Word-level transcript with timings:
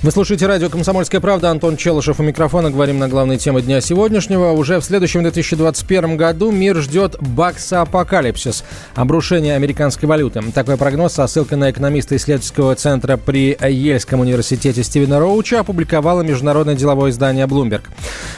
Вы 0.00 0.12
слушаете 0.12 0.46
радио 0.46 0.68
«Комсомольская 0.68 1.20
правда». 1.20 1.50
Антон 1.50 1.76
Челышев 1.76 2.20
у 2.20 2.22
микрофона. 2.22 2.70
Говорим 2.70 3.00
на 3.00 3.08
главные 3.08 3.36
темы 3.36 3.62
дня 3.62 3.80
сегодняшнего. 3.80 4.52
Уже 4.52 4.78
в 4.78 4.84
следующем 4.84 5.22
2021 5.22 6.16
году 6.16 6.52
мир 6.52 6.76
ждет 6.76 7.16
бакса-апокалипсис. 7.18 8.62
Обрушение 8.94 9.56
американской 9.56 10.08
валюты. 10.08 10.40
Такой 10.54 10.76
прогноз 10.76 11.14
со 11.14 11.26
ссылкой 11.26 11.58
на 11.58 11.72
экономиста 11.72 12.14
исследовательского 12.14 12.76
центра 12.76 13.16
при 13.16 13.58
Ельском 13.60 14.20
университете 14.20 14.84
Стивена 14.84 15.18
Роуча 15.18 15.58
опубликовало 15.58 16.22
международное 16.22 16.76
деловое 16.76 17.10
издание 17.10 17.46
Bloomberg. 17.46 17.82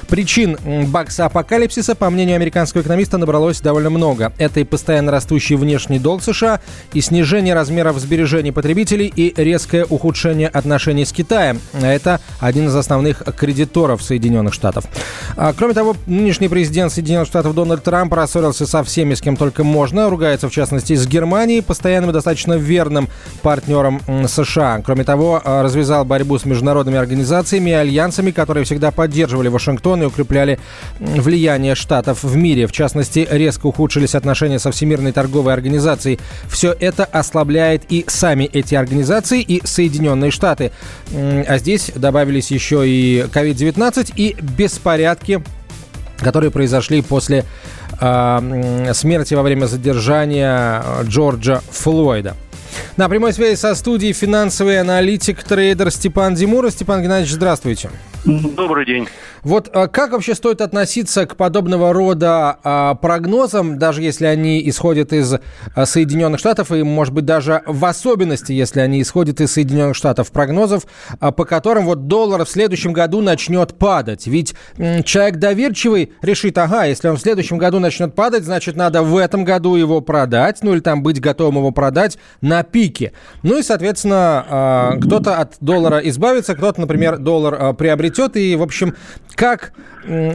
Причин 0.09 0.57
бакса-апокалипсиса, 0.91 1.95
по 1.95 2.09
мнению 2.09 2.37
американского 2.37 2.81
экономиста, 2.81 3.19
набралось 3.19 3.61
довольно 3.61 3.91
много. 3.91 4.33
Это 4.39 4.61
и 4.61 4.65
постоянно 4.65 5.13
растущий 5.13 5.57
внешний 5.57 5.99
долг 5.99 6.23
США, 6.23 6.61
и 6.95 7.03
снижение 7.03 7.53
размеров 7.53 7.99
сбережений 7.99 8.51
потребителей, 8.51 9.13
и 9.15 9.35
резкое 9.37 9.85
ухудшение 9.85 10.49
отношений 10.49 11.05
с 11.05 11.13
Китаем 11.13 11.50
Китая. 11.51 11.93
Это 11.95 12.21
один 12.39 12.69
из 12.69 12.75
основных 12.75 13.23
кредиторов 13.37 14.03
Соединенных 14.03 14.55
Штатов. 14.55 14.85
А, 15.37 15.53
кроме 15.57 15.75
того, 15.75 15.97
нынешний 16.07 16.49
президент 16.49 16.93
Соединенных 16.93 17.27
Штатов 17.27 17.55
Дональд 17.55 17.83
Трамп 17.83 18.13
рассорился 18.13 18.67
со 18.67 18.83
всеми, 18.85 19.15
с 19.15 19.21
кем 19.21 19.37
только 19.37 19.65
можно. 19.65 20.11
Ругается, 20.11 20.49
в 20.49 20.53
частности, 20.53 20.95
с 20.95 21.07
Германией, 21.07 21.63
постоянным 21.63 22.11
и 22.11 22.13
достаточно 22.13 22.55
верным 22.55 23.09
партнером 23.43 24.01
США. 24.27 24.83
Кроме 24.85 25.05
того, 25.05 25.41
а, 25.45 25.63
развязал 25.63 26.05
борьбу 26.05 26.39
с 26.39 26.45
международными 26.45 26.99
организациями 26.99 27.71
и 27.71 27.75
альянсами, 27.75 28.31
которые 28.31 28.65
всегда 28.65 28.91
поддерживали 28.91 29.49
Вашингтон 29.49 30.03
и 30.03 30.07
укрепляли 30.07 30.59
влияние 30.99 31.75
Штатов 31.75 32.23
в 32.23 32.37
мире. 32.37 32.67
В 32.67 32.73
частности, 32.73 33.27
резко 33.31 33.67
ухудшились 33.67 34.15
отношения 34.15 34.59
со 34.59 34.71
Всемирной 34.71 35.13
торговой 35.13 35.53
организацией. 35.53 36.19
Все 36.49 36.75
это 36.79 37.05
ослабляет 37.05 37.83
и 37.89 38.05
сами 38.07 38.45
эти 38.45 38.75
организации, 38.75 39.41
и 39.41 39.61
Соединенные 39.65 40.31
Штаты. 40.31 40.73
А 41.47 41.59
здесь 41.59 41.91
добавились 41.95 42.51
еще 42.51 42.89
и 42.89 43.27
COVID-19 43.33 44.13
и 44.17 44.37
беспорядки, 44.41 45.43
которые 46.19 46.51
произошли 46.51 47.03
после 47.03 47.45
э, 48.01 48.93
смерти 48.95 49.35
во 49.35 49.43
время 49.43 49.67
задержания 49.67 50.83
Джорджа 51.05 51.61
Флойда. 51.71 52.37
На 52.97 53.09
прямой 53.09 53.33
связи 53.33 53.57
со 53.57 53.75
студией 53.75 54.13
финансовый 54.13 54.81
аналитик, 54.81 55.43
трейдер 55.43 55.91
Степан 55.91 56.35
Димура. 56.35 56.71
Степан 56.71 57.03
Геннадьевич, 57.03 57.33
здравствуйте. 57.33 57.91
Добрый 58.25 58.85
день. 58.85 59.09
Вот 59.43 59.71
а, 59.73 59.89
как 59.89 60.13
вообще 60.13 60.35
стоит 60.35 60.61
относиться 60.61 61.27
к 61.27 61.37
подобного 61.37 61.93
рода 61.93 62.59
а, 62.63 62.95
прогнозам, 62.95 63.79
даже 63.79 64.03
если 64.03 64.27
они 64.27 64.69
исходят 64.69 65.13
из 65.13 65.35
а, 65.75 65.87
Соединенных 65.87 66.39
Штатов, 66.39 66.71
и, 66.73 66.83
может 66.83 67.15
быть, 67.15 67.25
даже 67.25 67.63
в 67.67 67.83
особенности, 67.85 68.53
если 68.53 68.81
они 68.81 69.01
исходят 69.01 69.41
из 69.41 69.53
Соединенных 69.53 69.97
Штатов, 69.97 70.31
прогнозов, 70.31 70.85
по 71.19 71.45
которым 71.45 71.87
вот 71.87 72.07
доллар 72.07 72.45
в 72.45 72.51
следующем 72.51 72.93
году 72.93 73.23
начнет 73.23 73.79
падать? 73.79 74.27
Ведь 74.27 74.55
человек 75.05 75.37
доверчивый 75.37 76.13
решит, 76.21 76.59
ага, 76.59 76.85
если 76.85 77.09
он 77.09 77.17
в 77.17 77.21
следующем 77.21 77.57
году 77.57 77.79
начнет 77.79 78.15
падать, 78.15 78.45
значит, 78.45 78.77
надо 78.77 79.03
в 79.03 79.17
этом 79.17 79.45
году 79.45 79.77
его 79.77 80.01
продать, 80.03 80.59
ну 80.63 80.75
или 80.75 80.81
там 80.81 81.03
быть 81.03 81.21
готовым 81.21 81.57
его 81.57 81.71
продать 81.71 82.19
на 82.43 82.63
пике. 82.63 83.13
Ну 83.43 83.59
и, 83.59 83.63
соответственно, 83.63 84.99
кто-то 85.01 85.39
от 85.39 85.55
доллара 85.61 85.99
избавится, 85.99 86.55
кто-то, 86.55 86.81
например, 86.81 87.19
доллар 87.19 87.57
а, 87.59 87.73
приобретет, 88.11 88.37
и, 88.37 88.57
в 88.57 88.63
общем, 88.63 88.95
как 89.35 89.73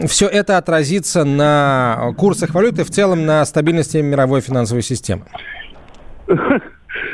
все 0.08 0.28
это 0.28 0.58
отразится 0.58 1.24
на 1.24 2.14
курсах 2.18 2.54
валюты, 2.54 2.84
в 2.84 2.90
целом 2.90 3.26
на 3.26 3.46
стабильности 3.46 3.98
мировой 3.98 4.42
финансовой 4.42 4.82
системы? 4.82 5.26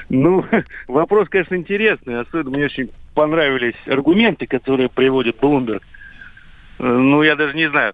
Ну, 0.09 0.45
вопрос, 0.88 1.27
конечно, 1.27 1.55
интересный. 1.55 2.19
Особенно 2.19 2.51
мне 2.51 2.66
очень 2.66 2.91
понравились 3.16 3.75
аргументы, 3.88 4.45
которые 4.45 4.89
приводит 4.89 5.38
Блумберг. 5.39 5.81
Э, 6.78 6.83
ну, 6.83 7.23
я 7.23 7.35
даже 7.35 7.55
не 7.55 7.67
знаю. 7.67 7.93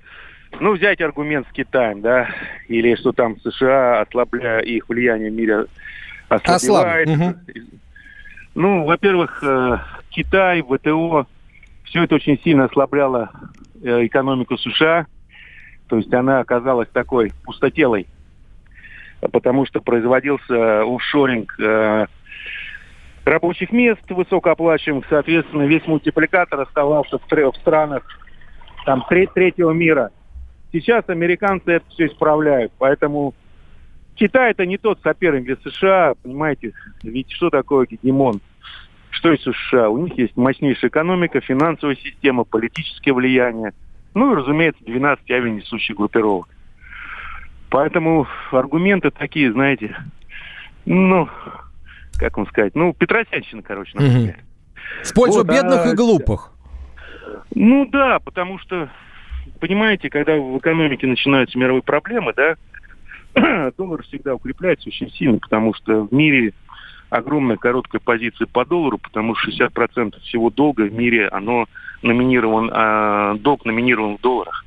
Ну, 0.59 0.73
взять 0.73 0.99
аргумент 0.99 1.47
с 1.47 1.53
Китаем, 1.53 2.01
да, 2.01 2.27
или 2.67 2.95
что 2.95 3.13
там 3.13 3.39
США, 3.39 4.01
ослабляя 4.01 4.59
их 4.59 4.89
влияние 4.89 5.31
в 5.31 5.33
мире, 5.33 5.65
ослабляет. 6.27 7.07
Угу. 7.07 7.35
Ну, 8.55 8.83
во-первых, 8.83 9.41
э, 9.43 9.77
Китай, 10.09 10.61
ВТО, 10.61 11.25
все 11.89 12.03
это 12.03 12.15
очень 12.15 12.39
сильно 12.41 12.65
ослабляло 12.65 13.31
Э, 13.83 14.05
экономику 14.05 14.57
США. 14.57 15.05
То 15.87 15.97
есть 15.97 16.11
она 16.13 16.39
оказалась 16.39 16.89
такой 16.89 17.31
пустотелой, 17.45 18.07
потому 19.31 19.65
что 19.65 19.81
производился 19.81 20.81
офшоринг 20.81 21.59
э, 21.59 22.07
рабочих 23.23 23.71
мест 23.71 24.01
высокооплачиваемых. 24.09 25.05
Соответственно, 25.09 25.63
весь 25.63 25.85
мультипликатор 25.85 26.61
оставался 26.61 27.19
в, 27.19 27.57
странах 27.57 28.03
там, 28.85 29.05
третьего 29.07 29.71
мира. 29.71 30.11
Сейчас 30.73 31.07
американцы 31.07 31.73
это 31.73 31.85
все 31.89 32.07
исправляют. 32.07 32.73
Поэтому 32.79 33.35
Китай 34.15 34.51
это 34.51 34.65
не 34.65 34.77
тот 34.77 34.99
соперник 35.03 35.45
для 35.45 35.55
США, 35.57 36.15
понимаете. 36.21 36.73
Ведь 37.03 37.31
что 37.31 37.49
такое 37.49 37.85
гегемон? 37.85 38.41
Что 39.17 39.31
есть 39.31 39.47
у 39.47 39.53
США? 39.53 39.89
У 39.89 39.97
них 39.97 40.15
есть 40.15 40.37
мощнейшая 40.37 40.91
экономика, 40.91 41.41
финансовая 41.41 41.95
система, 41.95 42.43
политическое 42.43 43.13
влияние. 43.13 43.73
Ну 44.13 44.31
и, 44.31 44.35
разумеется, 44.35 44.83
12 44.85 45.31
авианесущих 45.31 45.95
группировок. 45.95 46.47
Поэтому 47.69 48.27
аргументы 48.51 49.09
такие, 49.09 49.51
знаете, 49.51 49.97
ну, 50.85 51.27
как 52.19 52.37
вам 52.37 52.47
сказать, 52.47 52.75
ну, 52.75 52.93
Петросянщина, 52.93 53.63
короче, 53.63 53.91
например. 53.95 54.35
Угу. 54.35 55.03
В 55.03 55.13
пользу 55.15 55.37
вот, 55.39 55.47
бедных 55.47 55.85
а... 55.87 55.89
и 55.89 55.95
глупых. 55.95 56.51
Ну 57.55 57.87
да, 57.87 58.19
потому 58.19 58.59
что, 58.59 58.87
понимаете, 59.59 60.11
когда 60.11 60.35
в 60.35 60.59
экономике 60.59 61.07
начинаются 61.07 61.57
мировые 61.57 61.81
проблемы, 61.81 62.33
да, 62.35 63.71
доллар 63.77 64.03
всегда 64.03 64.35
укрепляется 64.35 64.89
очень 64.89 65.09
сильно, 65.11 65.39
потому 65.39 65.73
что 65.73 66.03
в 66.05 66.13
мире 66.13 66.53
огромная 67.09 67.57
короткая 67.57 68.01
позиция 68.03 68.47
по 68.47 68.65
доллару, 68.65 68.97
потому 68.97 69.35
что 69.35 69.51
60% 69.51 70.19
всего 70.21 70.49
долга 70.49 70.81
в 70.81 70.93
мире, 70.93 71.27
оно 71.27 71.67
номинирован, 72.01 72.69
э, 72.73 73.37
долг 73.39 73.65
номинирован 73.65 74.17
в 74.17 74.21
долларах. 74.21 74.65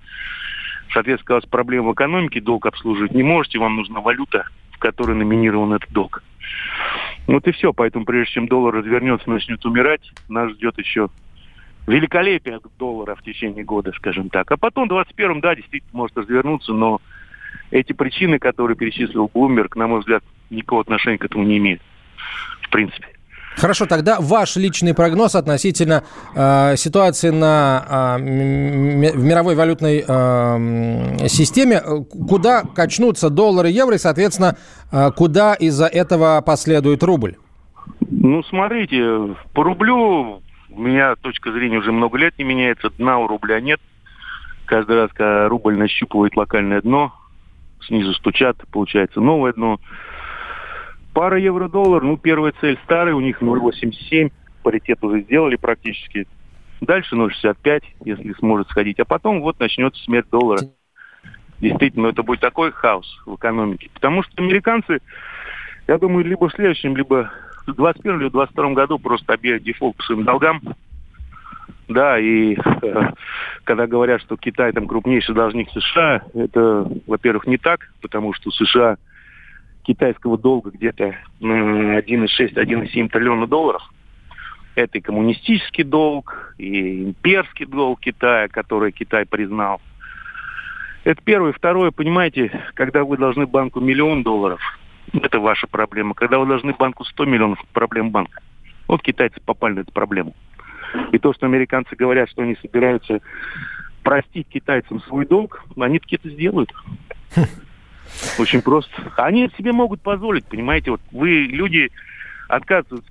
Соответственно, 0.93 1.37
у 1.37 1.41
вас 1.41 1.49
проблема 1.49 1.91
в 1.91 1.95
экономике, 1.95 2.41
долг 2.41 2.67
обслуживать 2.67 3.13
не 3.13 3.23
можете, 3.23 3.59
вам 3.59 3.77
нужна 3.77 4.01
валюта, 4.01 4.47
в 4.73 4.79
которой 4.79 5.15
номинирован 5.15 5.75
этот 5.75 5.91
долг. 5.93 6.23
Вот 7.27 7.47
и 7.47 7.53
все. 7.53 7.73
Поэтому 7.73 8.05
прежде 8.05 8.33
чем 8.33 8.49
доллар 8.49 8.75
развернется, 8.75 9.31
начнет 9.31 9.65
умирать, 9.65 10.01
нас 10.29 10.51
ждет 10.53 10.79
еще 10.79 11.09
великолепие 11.87 12.59
доллара 12.79 13.15
в 13.15 13.23
течение 13.23 13.65
года, 13.65 13.93
скажем 13.97 14.31
так. 14.31 14.51
А 14.51 14.57
потом 14.57 14.89
в 14.89 14.93
21-м, 14.93 15.41
да, 15.41 15.55
действительно 15.55 15.93
может 15.93 16.17
развернуться, 16.17 16.73
но 16.73 17.01
эти 17.71 17.93
причины, 17.93 18.39
которые 18.39 18.77
перечислил 18.77 19.31
Блумберг, 19.33 19.77
на 19.77 19.87
мой 19.87 20.01
взгляд, 20.01 20.25
никакого 20.51 20.83
отношения 20.83 21.19
к 21.19 21.25
этому 21.25 21.45
не 21.45 21.59
имеют 21.59 21.83
в 22.63 22.71
принципе. 22.71 23.07
Хорошо, 23.57 23.87
тогда 23.87 24.19
ваш 24.21 24.57
личный 24.57 24.95
прогноз 24.95 25.35
относительно 25.35 26.05
э, 26.35 26.77
ситуации 26.77 27.31
на, 27.31 28.17
э, 28.17 28.17
в 28.17 29.23
мировой 29.25 29.55
валютной 29.55 30.05
э, 30.07 31.29
системе, 31.29 31.83
куда 32.29 32.63
качнутся 32.63 33.29
доллары, 33.29 33.69
евро 33.69 33.97
и, 33.97 33.99
соответственно, 33.99 34.57
э, 34.91 35.11
куда 35.15 35.55
из-за 35.55 35.87
этого 35.87 36.43
последует 36.47 37.03
рубль? 37.03 37.37
Ну, 38.11 38.43
смотрите, 38.45 39.37
по 39.53 39.63
рублю 39.63 40.43
у 40.71 40.81
меня 40.81 41.17
точка 41.17 41.53
зрения 41.53 41.79
уже 41.79 41.93
много 41.93 42.17
лет 42.17 42.39
не 42.39 42.45
меняется, 42.45 42.91
дна 42.97 43.19
у 43.19 43.27
рубля 43.27 43.61
нет. 43.61 43.81
Каждый 44.65 44.97
раз, 44.97 45.11
когда 45.13 45.49
рубль 45.49 45.77
нащупывает 45.77 46.37
локальное 46.37 46.81
дно, 46.81 47.13
снизу 47.87 48.15
стучат, 48.15 48.57
получается 48.71 49.21
новое 49.21 49.53
дно. 49.53 49.81
Пара 51.13 51.39
евро-доллар, 51.39 52.03
ну, 52.03 52.17
первая 52.17 52.53
цель 52.61 52.79
старая, 52.85 53.15
у 53.15 53.21
них 53.21 53.43
0,87, 53.43 54.33
паритет 54.63 55.03
уже 55.03 55.23
сделали 55.23 55.57
практически. 55.57 56.27
Дальше 56.81 57.17
0,65, 57.17 57.83
если 58.05 58.33
сможет 58.35 58.69
сходить. 58.69 59.01
А 59.01 59.05
потом 59.05 59.41
вот 59.41 59.59
начнется 59.59 60.03
смерть 60.05 60.29
доллара. 60.31 60.61
Действительно, 61.61 62.07
это 62.07 62.23
будет 62.23 62.41
такой 62.41 62.73
хаос 62.73 63.07
в 63.27 63.35
экономике. 63.35 63.91
Потому 63.93 64.23
что 64.23 64.43
американцы, 64.43 65.01
я 65.89 65.99
думаю, 65.99 66.25
либо 66.25 66.49
в 66.49 66.55
следующем, 66.55 66.97
либо 66.97 67.31
в 67.67 67.75
2021 67.75 68.13
или 68.13 68.29
2022 68.31 68.71
году 68.73 68.99
просто 68.99 69.35
объявят 69.35 69.63
дефолт 69.63 69.97
по 69.97 70.03
своим 70.05 70.25
долгам. 70.25 70.63
Да, 71.89 72.19
и 72.21 72.55
э, 72.55 73.11
когда 73.65 73.89
говорят, 73.89 74.21
что 74.23 74.37
Китай 74.37 74.73
там 74.73 74.87
крупнейший 74.87 75.35
должник 75.35 75.69
США, 75.71 76.23
это, 76.35 76.89
во-первых, 77.07 77.49
не 77.49 77.59
так, 77.59 77.93
потому 78.01 78.33
что 78.33 78.51
США 78.53 78.97
китайского 79.91 80.39
долга 80.39 80.71
где-то 80.71 81.17
1,6-1,7 81.41 83.09
триллиона 83.09 83.49
долларов. 83.49 83.83
Это 84.77 84.99
и 84.99 85.01
коммунистический 85.01 85.83
долг, 85.83 86.55
и 86.59 87.07
имперский 87.07 87.67
долг 87.67 87.99
Китая, 88.01 88.47
который 88.47 88.93
Китай 88.93 89.27
признал. 89.27 89.81
Это 91.03 91.21
первое. 91.25 91.53
Второе, 91.53 91.91
понимаете, 91.91 92.53
когда 92.75 93.03
вы 93.03 93.17
должны 93.17 93.47
банку 93.47 93.81
миллион 93.81 94.23
долларов, 94.23 94.61
это 95.13 95.41
ваша 95.41 95.67
проблема. 95.67 96.15
Когда 96.15 96.39
вы 96.39 96.47
должны 96.47 96.73
банку 96.73 97.05
100 97.05 97.25
миллионов, 97.25 97.59
проблема 97.73 98.11
банка. 98.11 98.43
Вот 98.87 99.03
китайцы 99.03 99.41
попали 99.45 99.75
на 99.75 99.81
эту 99.81 99.91
проблему. 99.91 100.35
И 101.11 101.19
то, 101.19 101.33
что 101.33 101.47
американцы 101.47 101.97
говорят, 101.97 102.31
что 102.31 102.43
они 102.43 102.57
собираются 102.63 103.21
простить 104.05 104.47
китайцам 104.49 105.01
свой 105.03 105.27
долг, 105.27 105.65
они 105.77 105.99
таки 105.99 106.15
это 106.15 106.31
сделают. 106.31 106.73
Очень 108.39 108.63
просто. 108.63 108.93
Они 109.17 109.51
себе 109.57 109.73
могут 109.73 110.01
позволить, 110.01 110.45
понимаете, 110.45 110.93
вот 110.93 111.01
вы, 111.13 111.47
люди, 111.47 111.91
отказываются 112.49 113.11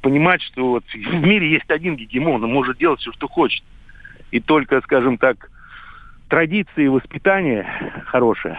понимать, 0.00 0.42
что 0.42 0.70
вот 0.70 0.84
в 0.92 1.26
мире 1.26 1.50
есть 1.50 1.70
один 1.70 1.96
гегемон, 1.96 2.42
он 2.42 2.52
может 2.52 2.78
делать 2.78 3.00
все, 3.00 3.12
что 3.12 3.28
хочет. 3.28 3.62
И 4.30 4.40
только, 4.40 4.80
скажем 4.80 5.18
так, 5.18 5.50
традиции 6.28 6.84
и 6.84 6.88
воспитание 6.88 7.66
хорошее 8.06 8.58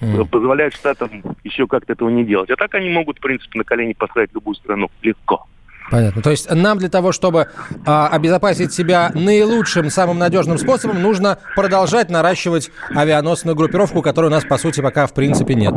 mm. 0.00 0.26
позволяют 0.26 0.74
штатам 0.74 1.22
еще 1.44 1.66
как-то 1.66 1.92
этого 1.92 2.08
не 2.08 2.24
делать. 2.24 2.50
А 2.50 2.56
так 2.56 2.74
они 2.74 2.90
могут, 2.90 3.18
в 3.18 3.20
принципе, 3.20 3.58
на 3.58 3.64
колени 3.64 3.92
поставить 3.92 4.32
любую 4.34 4.54
страну 4.54 4.90
легко. 5.02 5.46
Понятно. 5.90 6.22
То 6.22 6.30
есть 6.30 6.48
нам 6.50 6.78
для 6.78 6.88
того, 6.88 7.12
чтобы 7.12 7.48
а, 7.84 8.08
обезопасить 8.08 8.72
себя 8.72 9.10
наилучшим, 9.14 9.90
самым 9.90 10.18
надежным 10.18 10.56
способом, 10.56 11.02
нужно 11.02 11.38
продолжать 11.56 12.10
наращивать 12.10 12.70
авианосную 12.94 13.56
группировку, 13.56 14.00
которой 14.00 14.26
у 14.26 14.30
нас, 14.30 14.44
по 14.44 14.56
сути, 14.56 14.80
пока 14.80 15.06
в 15.06 15.14
принципе 15.14 15.54
нет. 15.54 15.74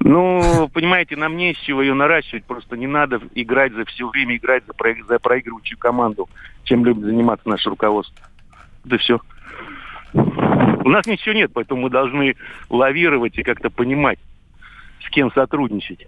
Ну, 0.00 0.68
понимаете, 0.72 1.16
нам 1.16 1.36
не 1.36 1.54
с 1.54 1.58
чего 1.58 1.80
ее 1.80 1.94
наращивать, 1.94 2.44
просто 2.44 2.76
не 2.76 2.86
надо 2.86 3.20
играть 3.34 3.72
за 3.72 3.84
все 3.86 4.08
время, 4.08 4.36
играть 4.36 4.64
за, 4.66 4.74
про, 4.74 4.94
за 5.08 5.18
проигрывающую 5.18 5.78
команду, 5.78 6.28
чем 6.64 6.84
любит 6.84 7.04
заниматься 7.04 7.48
наше 7.48 7.70
руководство. 7.70 8.26
Да 8.84 8.98
все. 8.98 9.20
У 10.12 10.88
нас 10.88 11.06
ничего 11.06 11.34
нет, 11.34 11.50
поэтому 11.52 11.82
мы 11.82 11.90
должны 11.90 12.36
лавировать 12.68 13.38
и 13.38 13.42
как-то 13.42 13.70
понимать, 13.70 14.18
с 15.04 15.10
кем 15.10 15.32
сотрудничать. 15.32 16.06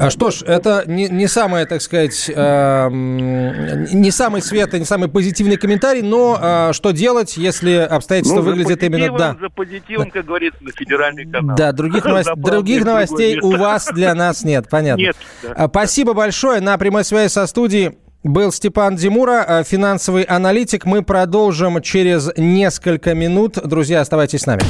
А 0.00 0.08
что 0.08 0.30
ж, 0.30 0.42
это 0.42 0.84
не, 0.86 1.08
не 1.08 1.26
самое, 1.26 1.66
так 1.66 1.82
сказать, 1.82 2.30
э, 2.34 2.88
не 2.90 4.10
самый 4.10 4.40
светлый, 4.40 4.80
не 4.80 4.86
самый 4.86 5.10
позитивный 5.10 5.58
комментарий, 5.58 6.00
но 6.00 6.38
э, 6.40 6.72
что 6.72 6.92
делать, 6.92 7.36
если 7.36 7.72
обстоятельства 7.72 8.38
ну, 8.38 8.42
выглядят 8.42 8.82
именно... 8.82 9.18
Да. 9.18 9.36
За 9.38 9.50
позитивом, 9.50 10.06
да. 10.06 10.10
как 10.10 10.24
говорится, 10.24 10.64
на 10.64 10.72
федеральный 10.72 11.26
канал. 11.30 11.54
Да, 11.54 11.72
других, 11.72 12.04
новость, 12.06 12.30
других 12.34 12.84
новостей 12.84 13.38
у 13.40 13.56
вас 13.56 13.90
для 13.92 14.14
нас 14.14 14.42
нет, 14.42 14.70
понятно. 14.70 15.02
Нет. 15.02 15.16
Да. 15.42 15.52
А, 15.52 15.68
спасибо 15.68 16.14
большое. 16.14 16.62
На 16.62 16.78
прямой 16.78 17.04
связи 17.04 17.30
со 17.30 17.46
студией 17.46 17.98
был 18.22 18.52
Степан 18.52 18.96
Димура, 18.96 19.44
э, 19.46 19.64
финансовый 19.64 20.22
аналитик. 20.22 20.86
Мы 20.86 21.02
продолжим 21.02 21.82
через 21.82 22.30
несколько 22.38 23.14
минут. 23.14 23.58
Друзья, 23.62 24.00
оставайтесь 24.00 24.40
с 24.40 24.46
нами. 24.46 24.62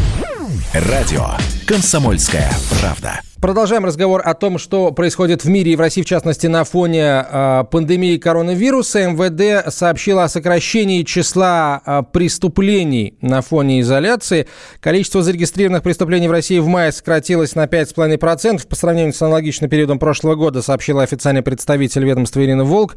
Радио 0.74 1.26
«Комсомольская 1.68 2.50
правда». 2.80 3.20
Продолжаем 3.40 3.86
разговор 3.86 4.20
о 4.22 4.34
том, 4.34 4.58
что 4.58 4.92
происходит 4.92 5.44
в 5.44 5.48
мире 5.48 5.72
и 5.72 5.76
в 5.76 5.80
России, 5.80 6.02
в 6.02 6.04
частности, 6.04 6.46
на 6.46 6.64
фоне 6.64 7.24
э, 7.26 7.64
пандемии 7.70 8.18
коронавируса. 8.18 9.08
МВД 9.08 9.72
сообщило 9.72 10.24
о 10.24 10.28
сокращении 10.28 11.04
числа 11.04 11.80
э, 11.86 12.02
преступлений 12.12 13.14
на 13.22 13.40
фоне 13.40 13.80
изоляции. 13.80 14.46
Количество 14.80 15.22
зарегистрированных 15.22 15.82
преступлений 15.82 16.28
в 16.28 16.32
России 16.32 16.58
в 16.58 16.66
мае 16.66 16.92
сократилось 16.92 17.54
на 17.54 17.64
5,5% 17.64 18.68
по 18.68 18.76
сравнению 18.76 19.14
с 19.14 19.22
аналогичным 19.22 19.70
периодом 19.70 19.98
прошлого 19.98 20.34
года, 20.34 20.60
сообщила 20.60 21.02
официальный 21.02 21.40
представитель 21.40 22.04
ведомства 22.04 22.44
Ирина 22.44 22.64
Волк. 22.64 22.96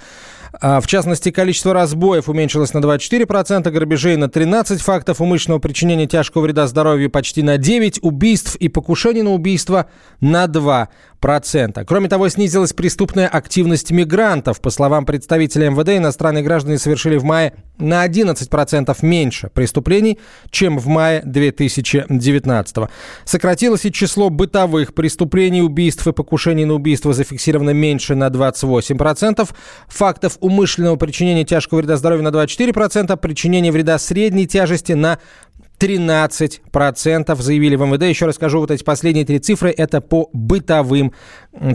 А, 0.61 0.79
в 0.79 0.87
частности, 0.87 1.31
количество 1.31 1.73
разбоев 1.73 2.29
уменьшилось 2.29 2.73
на 2.73 2.79
24%, 2.79 3.69
грабежей 3.71 4.15
на 4.17 4.29
13 4.29 4.81
фактов, 4.81 5.19
умышленного 5.19 5.59
причинения 5.59 6.05
тяжкого 6.05 6.43
вреда 6.43 6.67
здоровью 6.67 7.09
почти 7.09 7.41
на 7.41 7.57
9, 7.57 7.99
убийств 8.03 8.55
и 8.57 8.69
покушений 8.69 9.23
на 9.23 9.31
убийство 9.31 9.87
на 10.21 10.47
2 10.47 10.89
процента. 11.23 11.85
Кроме 11.85 12.09
того, 12.09 12.27
снизилась 12.27 12.73
преступная 12.73 13.29
активность 13.29 13.91
мигрантов. 13.91 14.59
По 14.59 14.69
словам 14.69 15.05
представителя 15.05 15.69
МВД, 15.69 15.91
иностранные 15.91 16.43
граждане 16.43 16.77
совершили 16.77 17.15
в 17.15 17.23
мае 17.23 17.53
на 17.77 18.05
11% 18.05 18.93
меньше 19.03 19.49
преступлений, 19.53 20.19
чем 20.49 20.77
в 20.77 20.87
мае 20.87 21.21
2019. 21.23 22.75
Сократилось 23.23 23.85
и 23.85 23.91
число 23.93 24.29
бытовых 24.29 24.93
преступлений, 24.93 25.61
убийств 25.61 26.05
и 26.05 26.11
покушений 26.11 26.65
на 26.65 26.73
убийство 26.73 27.13
зафиксировано 27.13 27.69
меньше 27.69 28.15
на 28.15 28.27
28%. 28.27 29.49
Фактов 29.87 30.37
умышленного 30.41 30.97
причинения 30.97 31.45
тяжкого 31.45 31.79
вреда 31.79 31.95
здоровью 31.95 32.25
на 32.25 32.35
24%, 32.35 33.15
причинения 33.15 33.71
вреда 33.71 33.97
средней 33.97 34.45
тяжести 34.45 34.91
на 34.91 35.19
13% 35.79 37.35
заявили 37.41 37.75
в 37.75 37.85
МВД. 37.85 38.03
Еще 38.03 38.25
расскажу 38.25 38.59
вот 38.59 38.71
эти 38.71 38.83
последние 38.83 39.25
три 39.25 39.39
цифры. 39.39 39.71
Это 39.71 40.01
по 40.01 40.29
бытовым 40.33 41.13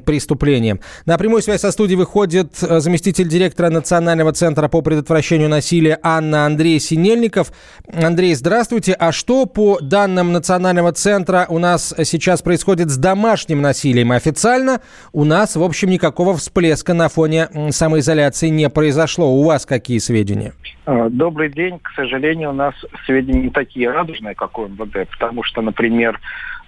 преступлениям. 0.04 0.80
На 1.06 1.18
прямую 1.18 1.42
связь 1.42 1.60
со 1.60 1.70
студией 1.70 1.96
выходит 1.98 2.62
э, 2.62 2.80
заместитель 2.80 3.28
директора 3.28 3.70
Национального 3.70 4.32
центра 4.32 4.68
по 4.68 4.82
предотвращению 4.82 5.48
насилия 5.48 5.98
Анна 6.02 6.46
Андрей 6.46 6.80
Синельников. 6.80 7.52
Андрей, 7.92 8.34
здравствуйте. 8.34 8.92
А 8.92 9.12
что 9.12 9.46
по 9.46 9.78
данным 9.80 10.32
Национального 10.32 10.92
центра 10.92 11.46
у 11.48 11.58
нас 11.58 11.94
сейчас 12.04 12.42
происходит 12.42 12.90
с 12.90 12.96
домашним 12.96 13.62
насилием? 13.62 14.12
Официально 14.12 14.80
у 15.12 15.24
нас, 15.24 15.56
в 15.56 15.62
общем, 15.62 15.90
никакого 15.90 16.36
всплеска 16.36 16.94
на 16.94 17.08
фоне 17.08 17.48
самоизоляции 17.70 18.48
не 18.48 18.68
произошло. 18.68 19.32
У 19.32 19.44
вас 19.44 19.64
какие 19.64 19.98
сведения? 19.98 20.52
А, 20.86 21.08
добрый 21.08 21.50
день. 21.50 21.78
К 21.80 21.90
сожалению, 21.94 22.50
у 22.50 22.54
нас 22.54 22.74
сведения 23.06 23.42
не 23.42 23.50
такие 23.50 23.90
радужные, 23.90 24.34
как 24.34 24.58
у 24.58 24.66
МВД, 24.66 25.08
потому 25.10 25.44
что, 25.44 25.62
например, 25.62 26.18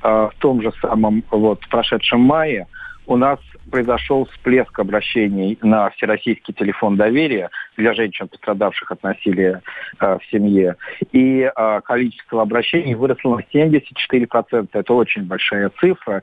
а, 0.03 0.29
в 0.29 0.35
том 0.39 0.63
же 0.63 0.73
самом 0.81 1.25
вот 1.31 1.61
прошедшем 1.69 2.21
мае 2.21 2.67
у 3.11 3.17
нас 3.17 3.41
произошел 3.73 4.25
всплеск 4.27 4.79
обращений 4.79 5.59
на 5.63 5.91
всероссийский 5.91 6.55
телефон 6.55 6.97
доверия 6.97 7.51
для 7.77 7.93
женщин, 7.93 8.29
пострадавших 8.29 8.93
от 8.93 9.03
насилия 9.03 9.63
э, 9.99 10.19
в 10.19 10.31
семье. 10.31 10.77
И 11.11 11.41
э, 11.41 11.81
количество 11.85 12.43
обращений 12.43 12.95
выросло 12.95 13.37
на 13.37 13.43
74%. 13.53 14.69
Это 14.73 14.95
очень 14.95 15.25
большая 15.25 15.73
цифра. 15.81 16.23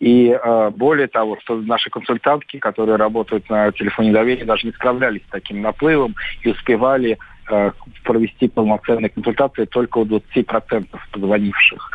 И 0.00 0.30
э, 0.30 0.70
более 0.70 1.08
того, 1.08 1.38
что 1.40 1.56
наши 1.56 1.90
консультантки, 1.90 2.58
которые 2.58 2.96
работают 2.96 3.50
на 3.50 3.70
телефоне 3.70 4.12
доверия, 4.12 4.46
даже 4.46 4.66
не 4.66 4.72
справлялись 4.72 5.22
с 5.28 5.30
таким 5.30 5.60
наплывом 5.60 6.14
и 6.42 6.48
успевали 6.48 7.18
Э, 7.50 7.72
провести 8.04 8.48
полноценные 8.48 9.10
консультации 9.10 9.64
только 9.64 9.98
у 9.98 10.04
20% 10.04 10.86
позвонивших. 11.10 11.90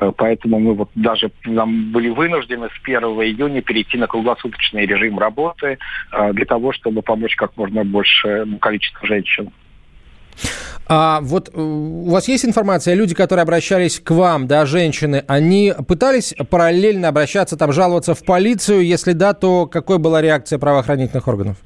Э, 0.00 0.12
поэтому 0.16 0.58
мы 0.58 0.74
вот 0.74 0.90
даже 0.94 1.30
нам 1.44 1.92
были 1.92 2.08
вынуждены 2.08 2.68
с 2.68 2.82
1 2.82 3.00
июня 3.02 3.62
перейти 3.62 3.98
на 3.98 4.06
круглосуточный 4.06 4.86
режим 4.86 5.18
работы 5.18 5.78
э, 6.12 6.32
для 6.32 6.46
того, 6.46 6.72
чтобы 6.72 7.02
помочь 7.02 7.36
как 7.36 7.56
можно 7.56 7.84
больше 7.84 8.46
количеству 8.60 9.06
женщин. 9.06 9.50
А 10.88 11.20
вот 11.20 11.50
у 11.54 12.10
вас 12.10 12.26
есть 12.28 12.44
информация, 12.44 12.94
люди, 12.94 13.14
которые 13.14 13.42
обращались 13.42 14.00
к 14.00 14.10
вам, 14.10 14.46
да, 14.46 14.64
женщины, 14.66 15.22
они 15.28 15.72
пытались 15.86 16.34
параллельно 16.48 17.08
обращаться, 17.08 17.56
там, 17.56 17.72
жаловаться 17.72 18.14
в 18.14 18.24
полицию? 18.24 18.84
Если 18.84 19.12
да, 19.12 19.34
то 19.34 19.66
какой 19.66 19.98
была 19.98 20.20
реакция 20.20 20.58
правоохранительных 20.58 21.28
органов? 21.28 21.58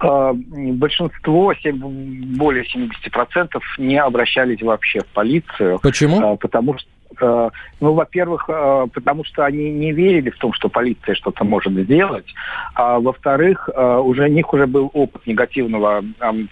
Большинство, 0.00 1.52
более 1.72 2.64
70% 2.64 3.48
не 3.78 3.98
обращались 3.98 4.62
вообще 4.62 5.00
в 5.00 5.06
полицию. 5.06 5.78
Почему? 5.82 6.36
Потому 6.36 6.78
что 6.78 6.88
ну, 7.18 7.50
во-первых, 7.80 8.46
потому 8.46 9.24
что 9.24 9.44
они 9.44 9.70
не 9.70 9.92
верили 9.92 10.30
в 10.30 10.38
том, 10.38 10.52
что 10.52 10.68
полиция 10.68 11.14
что-то 11.14 11.44
может 11.44 11.72
сделать, 11.72 12.26
а 12.74 13.00
во-вторых, 13.00 13.68
у 13.76 14.14
них 14.14 14.52
уже 14.52 14.66
был 14.66 14.90
опыт 14.94 15.26
негативного 15.26 16.02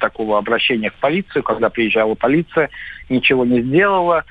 такого 0.01 0.39
обращения 0.39 0.91
в 0.91 1.01
полицию, 1.01 1.43
когда 1.43 1.71
приезжала 1.71 2.15
полиция, 2.15 2.71
ничего 3.09 3.45
не 3.45 3.63
сделала, 3.63 4.25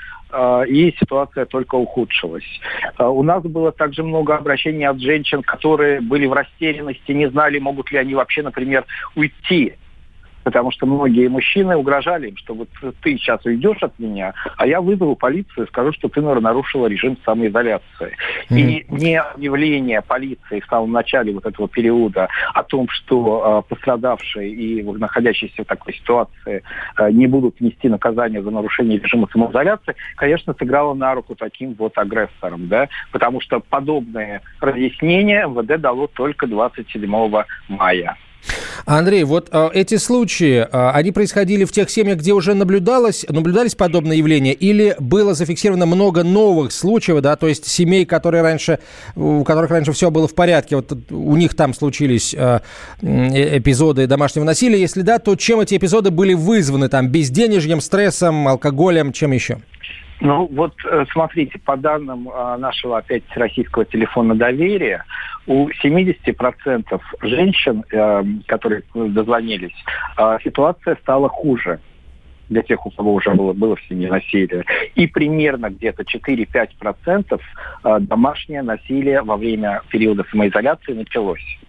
и 0.68 0.94
ситуация 1.00 1.46
только 1.46 1.76
ухудшилась. 1.76 2.44
У 3.00 3.24
нас 3.24 3.42
было 3.44 3.72
также 3.72 4.04
много 4.04 4.36
обращений 4.36 4.86
от 4.86 5.00
женщин, 5.00 5.42
которые 5.42 6.02
были 6.02 6.26
в 6.26 6.34
растерянности, 6.34 7.14
не 7.14 7.30
знали, 7.30 7.60
могут 7.60 7.92
ли 7.92 7.98
они 7.98 8.14
вообще, 8.14 8.44
например, 8.44 8.86
уйти 9.16 9.76
потому 10.48 10.72
что 10.72 10.86
многие 10.86 11.28
мужчины 11.28 11.76
угрожали 11.76 12.30
им, 12.30 12.38
что 12.38 12.54
вот 12.54 12.70
ты 13.02 13.18
сейчас 13.18 13.46
уйдешь 13.46 13.84
от 13.84 14.00
меня, 14.00 14.34
а 14.56 14.66
я 14.66 14.80
вызову 14.80 15.18
полицию 15.18 15.66
и 15.66 15.68
скажу, 15.68 15.92
что 15.92 16.08
ты 16.08 16.22
нарушила 16.22 16.88
режим 16.88 17.18
самоизоляции. 17.26 18.16
Mm-hmm. 18.50 18.58
И 18.58 18.86
не 18.88 19.20
объявление 19.20 20.02
полиции 20.02 20.62
в 20.62 20.66
самом 20.68 20.94
начале 20.94 21.34
вот 21.34 21.46
этого 21.46 21.68
периода 21.68 22.30
о 22.54 22.64
том, 22.64 22.88
что 22.88 23.66
э, 23.68 23.70
пострадавшие 23.70 24.50
и 24.50 24.84
находящиеся 24.84 25.66
в 25.66 25.68
такой 25.68 25.94
ситуации 25.96 26.64
э, 26.98 27.12
не 27.12 27.28
будут 27.28 27.60
нести 27.60 27.90
наказание 27.90 28.42
за 28.42 28.50
нарушение 28.50 29.00
режима 29.00 29.28
самоизоляции, 29.30 29.96
конечно, 30.16 30.56
сыграло 30.58 30.94
на 30.94 31.14
руку 31.14 31.36
таким 31.36 31.74
вот 31.74 31.98
агрессорам, 31.98 32.70
да, 32.70 32.88
потому 33.12 33.42
что 33.42 33.60
подобные 33.60 34.40
разъяснения 34.62 35.46
МВД 35.46 35.82
дало 35.82 36.08
только 36.08 36.48
27 36.48 37.44
мая. 37.68 38.16
Андрей, 38.86 39.24
вот 39.24 39.50
э, 39.52 39.70
эти 39.74 39.98
случаи, 39.98 40.60
э, 40.60 40.90
они 40.94 41.12
происходили 41.12 41.66
в 41.66 41.72
тех 41.72 41.90
семьях, 41.90 42.20
где 42.20 42.34
уже 42.34 42.54
наблюдалось, 42.54 43.26
наблюдались 43.30 43.76
подобные 43.76 44.20
явления, 44.20 44.54
или 44.54 44.96
было 45.00 45.34
зафиксировано 45.34 45.86
много 45.86 46.24
новых 46.24 46.72
случаев, 46.72 47.22
да, 47.22 47.36
то 47.36 47.48
есть 47.48 47.66
семей, 47.66 48.06
которые 48.06 48.44
раньше, 48.44 48.80
у 49.16 49.44
которых 49.44 49.72
раньше 49.72 49.92
все 49.92 50.12
было 50.12 50.28
в 50.28 50.36
порядке, 50.36 50.76
вот 50.76 50.92
у 51.10 51.36
них 51.36 51.56
там 51.56 51.74
случились 51.74 52.34
э, 52.38 52.60
э, 53.02 53.58
эпизоды 53.58 54.08
домашнего 54.08 54.46
насилия, 54.46 54.80
если 54.80 55.02
да, 55.02 55.20
то 55.20 55.36
чем 55.36 55.60
эти 55.60 55.78
эпизоды 55.78 56.12
были 56.12 56.34
вызваны, 56.34 56.90
там, 56.90 57.10
безденежьем, 57.10 57.82
стрессом, 57.82 58.48
алкоголем, 58.48 59.12
чем 59.12 59.32
еще? 59.32 59.60
Ну 60.20 60.48
вот 60.52 60.74
э, 60.84 61.06
смотрите, 61.12 61.60
по 61.60 61.78
данным 61.78 62.30
а, 62.34 62.58
нашего 62.58 62.98
опять 62.98 63.24
российского 63.36 63.86
телефона 63.86 64.34
доверия, 64.36 65.06
у 65.46 65.70
70% 65.70 67.02
женщин, 67.22 67.84
э, 67.92 68.24
которые 68.48 68.84
дозвонились, 68.94 69.76
а, 70.16 70.40
ситуация 70.44 70.96
стала 71.02 71.30
хуже 71.30 71.80
для 72.50 72.64
тех, 72.64 72.86
у 72.86 72.90
кого 72.90 73.14
уже 73.14 73.32
было, 73.32 73.54
было 73.54 73.76
в 73.76 73.82
семье 73.84 74.10
насилие. 74.10 74.64
И 74.96 75.06
примерно 75.08 75.70
где-то 75.70 76.04
4-5% 76.04 77.40
а, 77.84 78.00
домашнее 78.00 78.64
насилие 78.64 79.22
во 79.22 79.38
время 79.38 79.82
периода 79.90 80.26
самоизоляции 80.32 80.94
началось. 80.94 81.60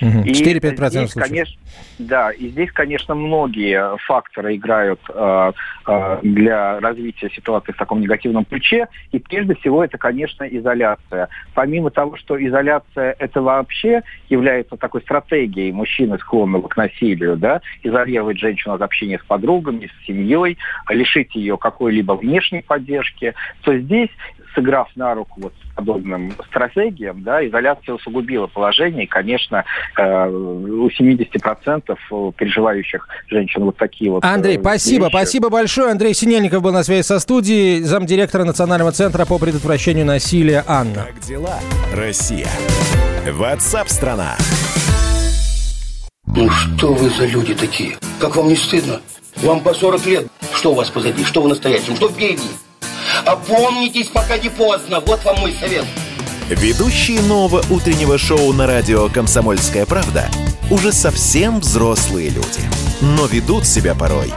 4-5% 0.00 0.88
здесь, 0.88 1.12
конечно, 1.12 1.60
Да, 1.98 2.30
и 2.30 2.48
здесь, 2.48 2.70
конечно, 2.72 3.14
многие 3.14 3.96
факторы 3.98 4.56
играют 4.56 5.00
э, 5.08 5.52
э, 5.86 6.18
для 6.22 6.80
развития 6.80 7.30
ситуации 7.30 7.72
в 7.72 7.76
таком 7.76 8.00
негативном 8.00 8.44
ключе. 8.44 8.88
И 9.12 9.18
прежде 9.18 9.54
всего 9.56 9.84
это, 9.84 9.98
конечно, 9.98 10.44
изоляция. 10.44 11.28
Помимо 11.54 11.90
того, 11.90 12.16
что 12.16 12.42
изоляция 12.42 13.14
это 13.18 13.42
вообще 13.42 14.02
является 14.28 14.76
такой 14.76 15.02
стратегией 15.02 15.72
мужчины, 15.72 16.18
склонного 16.18 16.68
к 16.68 16.76
насилию, 16.76 17.36
да, 17.36 17.60
изолировать 17.82 18.38
женщину 18.38 18.74
от 18.74 18.82
общения 18.82 19.18
с 19.18 19.24
подругами, 19.24 19.86
с 19.86 20.06
семьей, 20.06 20.58
лишить 20.88 21.34
ее 21.34 21.56
какой-либо 21.58 22.12
внешней 22.12 22.62
поддержки, 22.62 23.34
то 23.62 23.76
здесь 23.78 24.10
сыграв 24.54 24.88
на 24.96 25.14
руку 25.14 25.40
вот 25.40 25.52
подобным 25.74 26.32
стратегиям, 26.48 27.22
да, 27.22 27.46
изоляция 27.46 27.94
усугубила 27.94 28.46
положение. 28.46 29.04
И, 29.04 29.06
конечно, 29.06 29.64
э, 29.96 30.28
у 30.28 30.88
70% 30.88 32.32
переживающих 32.32 33.08
женщин 33.28 33.64
вот 33.64 33.76
такие 33.76 34.10
вот... 34.10 34.24
Андрей, 34.24 34.56
э, 34.56 34.60
спасибо, 34.60 35.06
вещи. 35.06 35.16
спасибо 35.16 35.50
большое. 35.50 35.90
Андрей 35.90 36.14
Синельников 36.14 36.62
был 36.62 36.72
на 36.72 36.82
связи 36.82 37.02
со 37.02 37.18
студией, 37.18 37.82
замдиректора 37.82 38.44
Национального 38.44 38.92
центра 38.92 39.24
по 39.24 39.38
предотвращению 39.38 40.06
насилия 40.06 40.64
Анна. 40.66 41.06
Как 41.06 41.20
дела, 41.20 41.58
Россия? 41.94 42.48
Ватсап-страна! 43.30 44.36
Ну 46.26 46.48
что 46.48 46.94
вы 46.94 47.10
за 47.10 47.26
люди 47.26 47.54
такие? 47.54 47.96
Как 48.20 48.36
вам 48.36 48.48
не 48.48 48.56
стыдно? 48.56 49.00
Вам 49.42 49.60
по 49.60 49.74
40 49.74 50.06
лет. 50.06 50.26
Что 50.52 50.72
у 50.72 50.74
вас 50.74 50.90
позади? 50.90 51.24
Что 51.24 51.42
вы 51.42 51.48
настоящем? 51.50 51.96
Что 51.96 52.08
впереди? 52.08 52.42
Опомнитесь, 53.26 54.08
пока 54.08 54.38
не 54.38 54.48
поздно. 54.48 55.00
Вот 55.00 55.24
вам 55.24 55.40
мой 55.40 55.54
совет. 55.60 55.84
Ведущие 56.48 57.20
нового 57.22 57.64
утреннего 57.70 58.18
шоу 58.18 58.52
на 58.52 58.66
радио 58.66 59.08
«Комсомольская 59.08 59.86
правда» 59.86 60.28
уже 60.70 60.92
совсем 60.92 61.60
взрослые 61.60 62.30
люди, 62.30 62.60
но 63.00 63.26
ведут 63.26 63.66
себя 63.66 63.94
порой. 63.94 64.32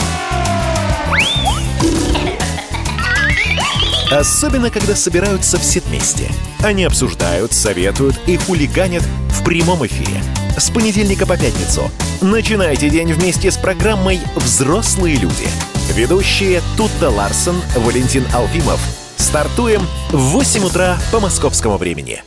Особенно, 4.11 4.69
когда 4.69 4.95
собираются 4.95 5.57
все 5.59 5.81
вместе. 5.81 6.29
Они 6.63 6.85
обсуждают, 6.85 7.53
советуют 7.53 8.15
и 8.27 8.37
хулиганят 8.37 9.03
в 9.29 9.43
прямом 9.43 9.85
эфире. 9.85 10.21
С 10.57 10.69
понедельника 10.69 11.25
по 11.25 11.37
пятницу. 11.37 11.89
Начинайте 12.21 12.89
день 12.89 13.11
вместе 13.13 13.51
с 13.51 13.57
программой 13.57 14.21
«Взрослые 14.35 15.15
люди» 15.17 15.47
Ведущие 15.93 16.61
Тутта 16.77 17.09
Ларсон, 17.09 17.61
Валентин 17.75 18.25
Алфимов. 18.33 18.79
Стартуем 19.17 19.81
в 20.09 20.17
8 20.17 20.63
утра 20.65 20.97
по 21.11 21.19
московскому 21.19 21.77
времени. 21.77 22.23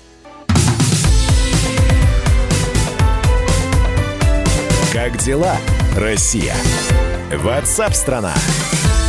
Как 4.92 5.18
дела, 5.18 5.56
Россия? 5.96 6.54
Ватсап-страна! 7.30 8.34
страна 8.34 9.07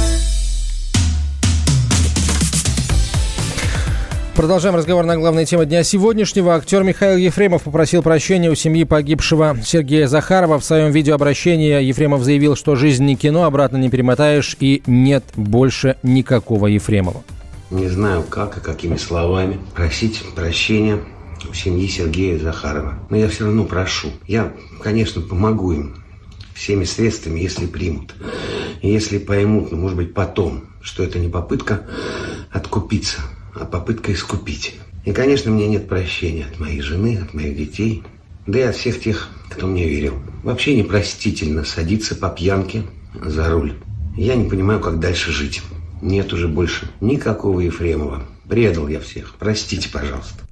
Продолжаем 4.40 4.78
разговор 4.78 5.04
на 5.04 5.18
главной 5.18 5.46
теме 5.46 5.66
дня 5.66 5.84
сегодняшнего. 5.84 6.56
Актер 6.56 6.82
Михаил 6.86 7.18
Ефремов 7.18 7.64
попросил 7.64 8.02
прощения 8.02 8.50
у 8.50 8.56
семьи 8.56 8.86
погибшего 8.86 9.58
Сергея 9.66 10.08
Захарова. 10.08 10.60
В 10.60 10.64
своем 10.64 10.94
видеообращении 10.94 11.84
Ефремов 11.84 12.24
заявил, 12.24 12.56
что 12.56 12.78
жизнь 12.78 13.04
не 13.04 13.18
кино, 13.18 13.44
обратно 13.44 13.76
не 13.76 13.90
перемотаешь 13.90 14.56
и 14.62 14.82
нет 14.88 15.26
больше 15.36 15.98
никакого 16.04 16.68
Ефремова. 16.68 17.22
Не 17.70 17.90
знаю, 17.90 18.24
как 18.24 18.58
и 18.58 18.62
какими 18.62 18.96
словами 18.96 19.60
просить 19.76 20.24
прощения 20.34 21.00
у 21.50 21.54
семьи 21.54 21.90
Сергея 21.90 22.40
Захарова. 22.40 22.98
Но 23.10 23.18
я 23.18 23.28
все 23.28 23.44
равно 23.44 23.66
прошу. 23.66 24.08
Я, 24.26 24.54
конечно, 24.82 25.22
помогу 25.22 25.74
им 25.74 26.02
всеми 26.54 26.86
средствами, 26.86 27.42
если 27.42 27.66
примут. 27.66 28.16
Если 28.82 29.18
поймут, 29.18 29.74
ну, 29.74 29.80
может 29.80 29.98
быть, 29.98 30.14
потом, 30.14 30.64
что 30.82 31.04
это 31.04 31.20
не 31.20 31.28
попытка 31.28 31.82
откупиться– 32.54 33.20
а 33.60 33.66
попытка 33.66 34.14
искупить. 34.14 34.76
И, 35.06 35.12
конечно, 35.12 35.52
мне 35.52 35.68
нет 35.68 35.88
прощения 35.88 36.46
от 36.46 36.60
моей 36.60 36.82
жены, 36.82 37.20
от 37.22 37.34
моих 37.34 37.56
детей, 37.56 38.04
да 38.48 38.60
и 38.60 38.64
от 38.64 38.76
всех 38.76 39.00
тех, 39.00 39.30
кто 39.50 39.68
мне 39.68 39.88
верил. 39.88 40.16
Вообще 40.44 40.76
непростительно 40.76 41.64
садиться 41.64 42.16
по 42.16 42.30
пьянке 42.30 42.84
за 43.14 43.50
руль. 43.50 43.74
Я 44.16 44.36
не 44.36 44.50
понимаю, 44.50 44.80
как 44.80 45.00
дальше 45.00 45.32
жить. 45.32 45.62
Нет 46.02 46.34
уже 46.34 46.48
больше 46.48 46.90
никакого 47.02 47.60
Ефремова. 47.60 48.24
Предал 48.48 48.88
я 48.88 49.00
всех. 49.00 49.36
Простите, 49.38 49.90
пожалуйста. 49.90 50.49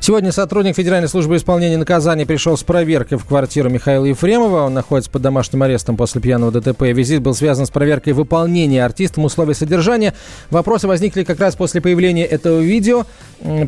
Сегодня 0.00 0.30
сотрудник 0.32 0.76
Федеральной 0.76 1.08
службы 1.08 1.36
исполнения 1.36 1.78
наказаний 1.78 2.26
пришел 2.26 2.56
с 2.56 2.62
проверкой 2.62 3.18
в 3.18 3.24
квартиру 3.24 3.70
Михаила 3.70 4.04
Ефремова. 4.04 4.66
Он 4.66 4.74
находится 4.74 5.10
под 5.10 5.22
домашним 5.22 5.62
арестом 5.62 5.96
после 5.96 6.20
пьяного 6.20 6.52
ДТП. 6.52 6.82
Визит 6.82 7.22
был 7.22 7.34
связан 7.34 7.66
с 7.66 7.70
проверкой 7.70 8.12
выполнения 8.12 8.84
артистом 8.84 9.24
условий 9.24 9.54
содержания. 9.54 10.14
Вопросы 10.50 10.86
возникли 10.86 11.24
как 11.24 11.40
раз 11.40 11.56
после 11.56 11.80
появления 11.80 12.24
этого 12.24 12.60
видео, 12.60 13.04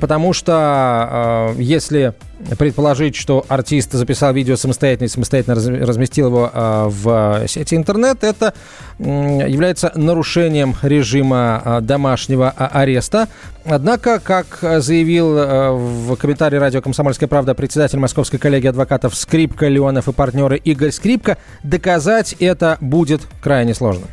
потому 0.00 0.33
что 0.33 1.54
э, 1.57 1.62
если 1.62 2.14
предположить, 2.59 3.16
что 3.16 3.45
артист 3.49 3.92
записал 3.92 4.33
видео 4.33 4.57
самостоятельно 4.57 5.07
и 5.07 5.09
самостоятельно 5.09 5.87
разместил 5.87 6.28
его 6.28 6.50
э, 6.52 6.87
в 6.88 7.49
сети 7.49 7.75
интернет, 7.75 8.23
это 8.23 8.54
является 8.99 9.92
нарушением 9.95 10.76
режима 10.83 11.62
э, 11.64 11.80
домашнего 11.80 12.50
ареста. 12.50 13.28
Однако, 13.64 14.18
как 14.21 14.59
заявил 14.80 15.37
э, 15.37 15.73
в 15.78 16.16
комментарии 16.16 16.56
радио 16.56 16.82
«Комсомольская 16.82 17.28
правда» 17.28 17.54
председатель 17.54 17.99
Московской 17.99 18.38
коллегии 18.38 18.68
адвокатов 18.68 19.14
Скрипка, 19.14 19.68
Леонов 19.68 20.08
и 20.08 20.12
партнеры 20.12 20.56
Игорь 20.56 20.90
Скрипка, 20.90 21.38
доказать 21.62 22.35
это 22.40 22.78
будет 22.80 23.23
крайне 23.40 23.75
сложно. 23.75 24.06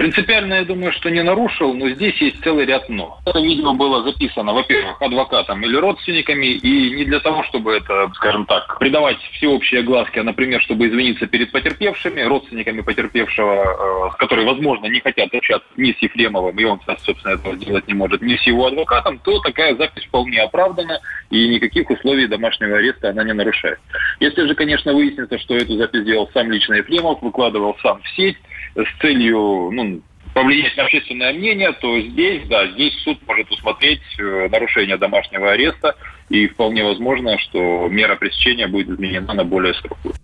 Принципиально, 0.00 0.54
я 0.54 0.64
думаю, 0.64 0.92
что 0.92 1.10
не 1.10 1.22
нарушил, 1.22 1.74
но 1.74 1.90
здесь 1.90 2.18
есть 2.22 2.42
целый 2.42 2.64
ряд 2.64 2.88
«но». 2.88 3.18
Это 3.26 3.38
видео 3.38 3.74
было 3.74 4.02
записано, 4.02 4.54
во-первых, 4.54 4.96
адвокатом 5.02 5.62
или 5.62 5.76
родственниками, 5.76 6.46
и 6.46 6.90
не 6.92 7.04
для 7.04 7.20
того, 7.20 7.42
чтобы 7.44 7.76
это, 7.76 8.10
скажем 8.14 8.46
так, 8.46 8.78
придавать 8.78 9.18
всеобщие 9.34 9.82
глазки, 9.82 10.18
а, 10.18 10.22
например, 10.22 10.62
чтобы 10.62 10.88
извиниться 10.88 11.26
перед 11.26 11.52
потерпевшими, 11.52 12.22
родственниками 12.22 12.80
потерпевшего, 12.80 14.12
э, 14.14 14.16
которые, 14.16 14.46
возможно, 14.46 14.86
не 14.86 15.00
хотят 15.00 15.34
общаться 15.34 15.68
ни 15.76 15.92
с 15.92 15.98
Ефремовым, 15.98 16.58
и 16.58 16.64
он, 16.64 16.80
собственно, 17.04 17.34
этого 17.34 17.56
сделать 17.56 17.86
не 17.86 17.92
может, 17.92 18.22
ни 18.22 18.36
с 18.36 18.42
его 18.46 18.68
адвокатом, 18.68 19.18
то 19.18 19.38
такая 19.40 19.76
запись 19.76 20.04
вполне 20.04 20.40
оправдана, 20.40 20.98
и 21.28 21.46
никаких 21.46 21.90
условий 21.90 22.26
домашнего 22.26 22.78
ареста 22.78 23.10
она 23.10 23.22
не 23.22 23.34
нарушает. 23.34 23.78
Если 24.18 24.46
же, 24.46 24.54
конечно, 24.54 24.94
выяснится, 24.94 25.38
что 25.38 25.56
эту 25.56 25.76
запись 25.76 26.00
сделал 26.00 26.30
сам 26.32 26.50
лично 26.50 26.76
Ефремов, 26.76 27.20
выкладывал 27.20 27.76
сам 27.82 28.00
в 28.00 28.08
сеть, 28.16 28.38
с 28.74 29.00
целью 29.00 29.70
ну, 29.72 30.00
повлиять 30.34 30.76
на 30.76 30.84
общественное 30.84 31.32
мнение, 31.32 31.72
то 31.72 32.00
здесь, 32.00 32.46
да, 32.48 32.66
здесь 32.68 32.94
суд 33.02 33.18
может 33.26 33.50
усмотреть 33.50 34.02
э, 34.18 34.48
нарушение 34.50 34.96
домашнего 34.96 35.50
ареста, 35.50 35.96
и 36.28 36.46
вполне 36.46 36.84
возможно, 36.84 37.38
что 37.38 37.88
мера 37.88 38.16
пресечения 38.16 38.68
будет 38.68 38.88
изменена 38.90 39.34
на 39.34 39.44
более 39.44 39.74
строгую. 39.74 40.14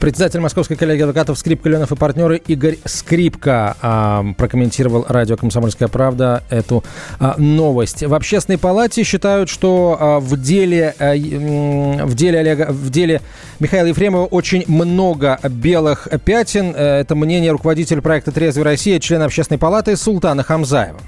Председатель 0.00 0.38
Московской 0.38 0.76
коллегии 0.76 1.02
адвокатов 1.02 1.38
Скрипка, 1.38 1.68
Ленов 1.68 1.90
и 1.90 1.96
партнеры 1.96 2.36
Игорь 2.36 2.76
Скрипка 2.84 3.76
а, 3.82 4.24
прокомментировал 4.36 5.04
радио 5.08 5.36
«Комсомольская 5.36 5.88
правда» 5.88 6.44
эту 6.50 6.84
а, 7.18 7.34
новость. 7.36 8.04
В 8.04 8.14
общественной 8.14 8.58
палате 8.58 9.02
считают, 9.02 9.48
что 9.48 9.96
а, 9.98 10.20
в 10.20 10.40
деле, 10.40 10.94
а, 11.00 11.14
в 11.14 12.14
деле 12.14 12.38
Олега, 12.38 12.68
в 12.70 12.90
деле 12.90 13.22
Михаила 13.58 13.86
Ефремова 13.86 14.26
очень 14.26 14.64
много 14.68 15.40
белых 15.42 16.06
пятен. 16.24 16.72
Э, 16.76 17.00
это 17.00 17.16
мнение 17.16 17.50
руководителя 17.50 18.00
проекта 18.00 18.30
«Трезвая 18.30 18.64
Россия», 18.64 19.00
члена 19.00 19.24
общественной 19.24 19.58
палаты 19.58 19.96
Султана 19.96 20.44
Хамзаева 20.44 20.98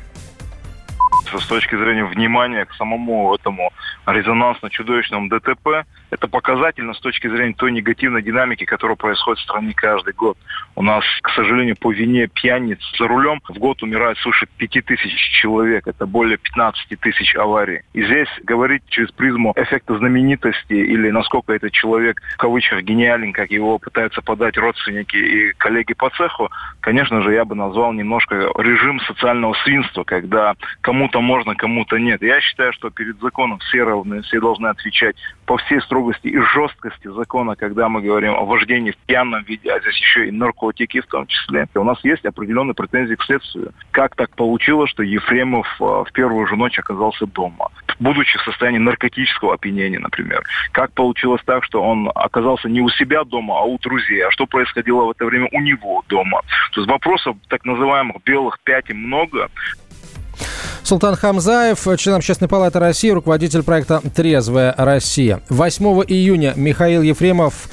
с 1.38 1.46
точки 1.46 1.76
зрения 1.76 2.04
внимания 2.04 2.64
к 2.64 2.74
самому 2.74 3.32
этому 3.34 3.70
резонансно-чудовищному 4.06 5.28
ДТП, 5.28 5.86
это 6.10 6.28
показательно 6.28 6.94
с 6.94 7.00
точки 7.00 7.28
зрения 7.28 7.54
той 7.54 7.72
негативной 7.72 8.22
динамики, 8.22 8.64
которая 8.64 8.96
происходит 8.96 9.38
в 9.38 9.44
стране 9.44 9.72
каждый 9.74 10.12
год. 10.12 10.36
У 10.74 10.82
нас, 10.82 11.04
к 11.22 11.30
сожалению, 11.30 11.76
по 11.76 11.92
вине 11.92 12.26
пьяниц 12.26 12.78
за 12.98 13.06
рулем 13.06 13.40
в 13.48 13.58
год 13.58 13.82
умирает 13.82 14.18
свыше 14.18 14.46
5 14.58 14.84
тысяч 14.84 15.14
человек. 15.40 15.86
Это 15.86 16.06
более 16.06 16.36
15 16.36 16.98
тысяч 17.00 17.34
аварий. 17.36 17.82
И 17.92 18.04
здесь 18.04 18.28
говорить 18.42 18.82
через 18.88 19.10
призму 19.12 19.52
эффекта 19.56 19.96
знаменитости 19.98 20.72
или 20.72 21.10
насколько 21.10 21.52
этот 21.52 21.72
человек, 21.72 22.20
в 22.34 22.36
кавычках, 22.38 22.82
гениален, 22.82 23.32
как 23.32 23.50
его 23.50 23.78
пытаются 23.78 24.20
подать 24.20 24.56
родственники 24.56 25.16
и 25.16 25.52
коллеги 25.52 25.94
по 25.94 26.10
цеху, 26.10 26.50
конечно 26.80 27.22
же, 27.22 27.32
я 27.32 27.44
бы 27.44 27.54
назвал 27.54 27.92
немножко 27.92 28.50
режим 28.58 29.00
социального 29.00 29.54
свинства, 29.64 30.04
когда 30.04 30.54
кому-то 30.80 31.20
можно, 31.20 31.54
кому-то 31.54 31.98
нет. 31.98 32.22
Я 32.22 32.40
считаю, 32.40 32.72
что 32.72 32.90
перед 32.90 33.20
законом 33.20 33.58
все 33.58 33.84
равны, 33.84 34.22
все 34.22 34.40
должны 34.40 34.66
отвечать 34.66 35.16
по 35.46 35.56
всей 35.58 35.80
строгости 35.80 35.99
и 36.22 36.38
жесткости 36.38 37.08
закона, 37.08 37.56
когда 37.56 37.88
мы 37.88 38.02
говорим 38.02 38.34
о 38.34 38.44
вождении 38.44 38.92
в 38.92 38.96
пьяном 38.96 39.42
виде, 39.44 39.70
а 39.70 39.80
здесь 39.80 39.96
еще 39.98 40.28
и 40.28 40.30
наркотики 40.30 41.00
в 41.00 41.06
том 41.06 41.26
числе. 41.26 41.66
И 41.74 41.78
у 41.78 41.84
нас 41.84 41.98
есть 42.02 42.24
определенные 42.24 42.74
претензии 42.74 43.14
к 43.14 43.22
следствию. 43.22 43.72
Как 43.90 44.16
так 44.16 44.34
получилось, 44.34 44.90
что 44.90 45.02
Ефремов 45.02 45.66
э, 45.80 45.84
в 45.84 46.12
первую 46.12 46.46
же 46.46 46.56
ночь 46.56 46.78
оказался 46.78 47.26
дома, 47.26 47.68
будучи 47.98 48.38
в 48.38 48.42
состоянии 48.42 48.78
наркотического 48.78 49.54
опьянения, 49.54 49.98
например? 49.98 50.42
Как 50.72 50.92
получилось 50.92 51.42
так, 51.44 51.64
что 51.64 51.82
он 51.82 52.10
оказался 52.14 52.68
не 52.68 52.80
у 52.80 52.88
себя 52.88 53.24
дома, 53.24 53.58
а 53.58 53.62
у 53.62 53.78
друзей? 53.78 54.26
А 54.26 54.30
что 54.30 54.46
происходило 54.46 55.04
в 55.04 55.10
это 55.10 55.24
время 55.26 55.48
у 55.52 55.60
него 55.60 56.02
дома? 56.08 56.42
То 56.72 56.80
есть 56.80 56.90
вопросов 56.90 57.36
так 57.48 57.64
называемых 57.64 58.22
белых 58.24 58.58
пятен 58.64 58.98
много. 58.98 59.48
Султан 60.90 61.14
Хамзаев, 61.14 61.86
член 61.98 62.16
Общественной 62.16 62.48
палаты 62.48 62.80
России, 62.80 63.10
руководитель 63.10 63.62
проекта 63.62 64.02
«Трезвая 64.12 64.74
Россия». 64.76 65.40
8 65.48 65.84
июня 66.08 66.52
Михаил 66.56 67.02
Ефремов 67.02 67.68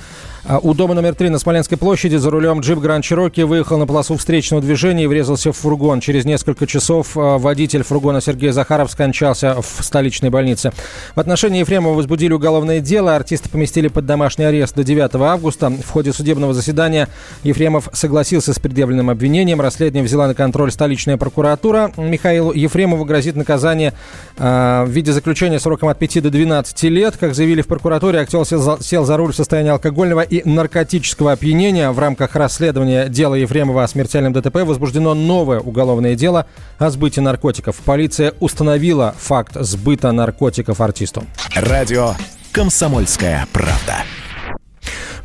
у 0.50 0.74
дома 0.74 0.94
номер 0.94 1.13
три 1.13 1.27
на 1.27 1.39
Смоленской 1.39 1.77
площади 1.77 2.16
за 2.16 2.30
рулем 2.30 2.62
джип 2.62 2.80
Гранд 2.80 3.04
Чироки 3.04 3.42
выехал 3.42 3.77
на 3.77 3.86
полосу 3.86 4.16
встречного 4.16 4.62
движения 4.62 5.04
и 5.04 5.08
врезался 5.08 5.51
в 5.51 5.58
фургон. 5.58 6.00
Через 6.00 6.24
несколько 6.24 6.66
часов 6.66 7.18
а, 7.18 7.38
водитель 7.38 7.84
фургона 7.84 8.22
Сергей 8.22 8.51
Захаров 8.51 8.89
скончался 8.89 9.62
в 9.62 9.84
столичной 9.84 10.30
больнице. 10.30 10.72
В 11.16 11.20
отношении 11.20 11.60
Ефремова 11.60 11.96
возбудили 11.96 12.32
уголовное 12.32 12.80
дело. 12.80 13.13
Артиста 13.13 13.50
поместили 13.50 13.89
под 13.89 14.06
домашний 14.06 14.46
арест 14.46 14.74
до 14.74 14.86
9 14.86 15.16
августа. 15.16 15.70
В 15.70 15.89
ходе 15.89 16.13
судебного 16.13 16.54
заседания 16.54 17.10
Ефремов 17.44 17.89
согласился 17.92 18.54
с 18.54 18.60
предъявленным 18.60 19.10
обвинением. 19.10 19.60
Расследование 19.60 20.06
взяла 20.06 20.27
на 20.27 20.34
контроль 20.34 20.72
столичная 20.72 21.18
прокуратура. 21.18 21.92
Михаилу 21.98 22.54
Ефремову 22.54 23.04
грозит 23.04 23.36
наказание 23.36 23.92
э, 24.38 24.86
в 24.88 24.89
виде 24.89 25.12
заключения 25.12 25.60
сроком 25.60 25.89
от 25.89 26.00
5 26.00 26.24
до 26.24 26.30
12 26.30 26.84
лет. 26.84 27.18
Как 27.20 27.36
заявили 27.36 27.62
в 27.62 27.68
прокуратуре, 27.68 28.20
актер 28.20 28.46
сел 28.46 28.62
за, 28.62 28.77
сел 28.82 29.04
за 29.04 29.18
руль 29.18 29.34
в 29.34 29.36
состоянии 29.36 29.72
алкогольного 29.72 30.22
и 30.22 30.37
наркотического 30.46 31.34
опьянения. 31.34 31.91
В 31.91 32.00
рамках 32.00 32.36
расследования 32.36 33.08
дела 33.10 33.36
Ефремова 33.36 33.84
о 33.84 33.88
смертельном 33.88 34.34
ДТП 34.34 34.58
возбуждено 34.58 35.13
новое 35.13 35.60
уголовное 35.60 36.15
дело 36.15 36.48
о 36.77 36.89
сбытии 36.89 37.22
наркотиков. 37.22 37.75
Полиция 37.86 38.34
установила 38.39 39.13
факт 39.17 39.56
сбыта 39.56 40.12
наркотиков 40.12 40.82
артисту. 40.82 41.24
Радио 41.56 42.13
«Комсомольская 42.51 43.48
правда». 43.51 43.97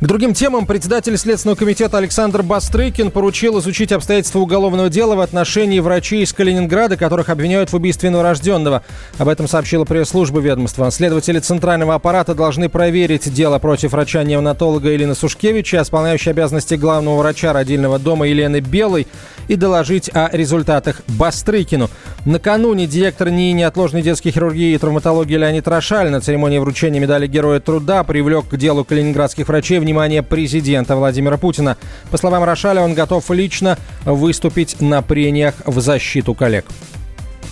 К 0.03 0.05
другим 0.05 0.33
темам 0.33 0.65
председатель 0.65 1.17
Следственного 1.17 1.55
комитета 1.55 1.97
Александр 1.97 2.43
Бастрыкин 2.43 3.09
поручил 3.09 3.59
изучить 3.59 3.93
обстоятельства 3.93 4.39
уголовного 4.39 4.89
дела 4.89 5.15
в 5.15 5.21
отношении 5.21 5.79
врачей 5.79 6.23
из 6.23 6.33
Калининграда, 6.33 6.97
которых 6.97 7.29
обвиняют 7.29 7.71
в 7.71 7.75
убийстве 7.77 8.09
новорожденного. 8.09 8.83
Об 9.17 9.29
этом 9.29 9.47
сообщила 9.47 9.85
пресс-служба 9.85 10.41
ведомства. 10.41 10.91
Следователи 10.91 11.39
Центрального 11.39 11.95
аппарата 11.95 12.35
должны 12.35 12.67
проверить 12.67 13.33
дело 13.33 13.59
против 13.59 13.93
врача-неонатолога 13.93 14.89
Елены 14.89 15.15
Сушкевича, 15.15 15.81
исполняющей 15.81 16.31
обязанности 16.31 16.75
главного 16.75 17.19
врача 17.19 17.53
родильного 17.53 17.97
дома 17.97 18.27
Елены 18.27 18.59
Белой, 18.59 19.07
и 19.47 19.55
доложить 19.55 20.09
о 20.13 20.29
результатах 20.31 21.01
Бастрыкину. 21.07 21.89
Накануне 22.25 22.87
директор 22.87 23.29
НИИ 23.29 23.51
неотложной 23.51 24.01
детской 24.01 24.31
хирургии 24.31 24.73
и 24.73 24.77
травматологии 24.77 25.35
Леонид 25.35 25.67
Рошаль 25.67 26.09
на 26.09 26.21
церемонии 26.21 26.59
вручения 26.59 27.01
медали 27.01 27.27
Героя 27.27 27.59
труда 27.59 28.05
привлек 28.05 28.47
к 28.47 28.55
делу 28.55 28.85
калининградских 28.85 29.47
врачей 29.49 29.79
внимание 29.79 29.92
президента 30.23 30.95
Владимира 30.95 31.37
Путина. 31.37 31.77
По 32.11 32.17
словам 32.17 32.43
Рошаля, 32.43 32.81
он 32.81 32.93
готов 32.93 33.29
лично 33.31 33.77
выступить 34.05 34.81
на 34.81 35.01
прениях 35.01 35.55
в 35.65 35.79
защиту 35.79 36.33
коллег. 36.33 36.65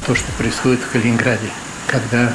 То, 0.05 0.15
что 0.15 0.31
происходит 0.37 0.79
в 0.79 0.91
Калининграде, 0.91 1.47
когда 1.87 2.33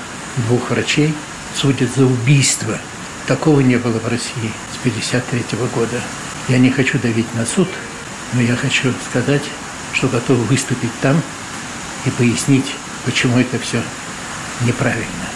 двух 0.49 0.71
врачей 0.71 1.13
судят 1.55 1.95
за 1.95 2.05
убийство, 2.05 2.79
такого 3.27 3.61
не 3.61 3.77
было 3.77 3.99
в 3.99 4.09
России 4.09 4.51
с 4.73 4.79
1953 4.81 5.59
года. 5.75 6.01
Я 6.49 6.59
не 6.59 6.71
хочу 6.71 6.99
давить 6.99 7.33
на 7.35 7.45
суд, 7.45 7.69
но 8.33 8.41
я 8.41 8.55
хочу 8.55 8.93
сказать, 9.11 9.43
что 9.93 10.09
готов 10.09 10.39
выступить 10.49 10.93
там 11.01 11.21
и 12.05 12.11
пояснить, 12.11 12.75
почему 13.05 13.39
это 13.39 13.59
все 13.59 13.83
неправильно. 14.65 15.36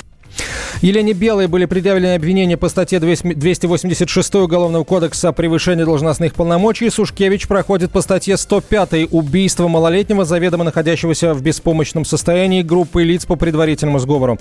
Елене 0.82 1.12
Белой 1.12 1.46
были 1.46 1.66
предъявлены 1.66 2.14
обвинения 2.14 2.56
по 2.56 2.68
статье 2.68 2.98
286 3.00 4.34
Уголовного 4.36 4.84
кодекса 4.84 5.28
о 5.28 5.32
превышении 5.32 5.84
должностных 5.84 6.34
полномочий. 6.34 6.88
Сушкевич 6.90 7.48
проходит 7.48 7.90
по 7.90 8.00
статье 8.00 8.36
105 8.36 9.08
убийство 9.10 9.68
малолетнего, 9.68 10.24
заведомо 10.24 10.64
находящегося 10.64 11.34
в 11.34 11.42
беспомощном 11.42 12.04
состоянии 12.04 12.62
группы 12.62 13.02
лиц 13.02 13.26
по 13.26 13.36
предварительному 13.36 13.98
сговору. 13.98 14.38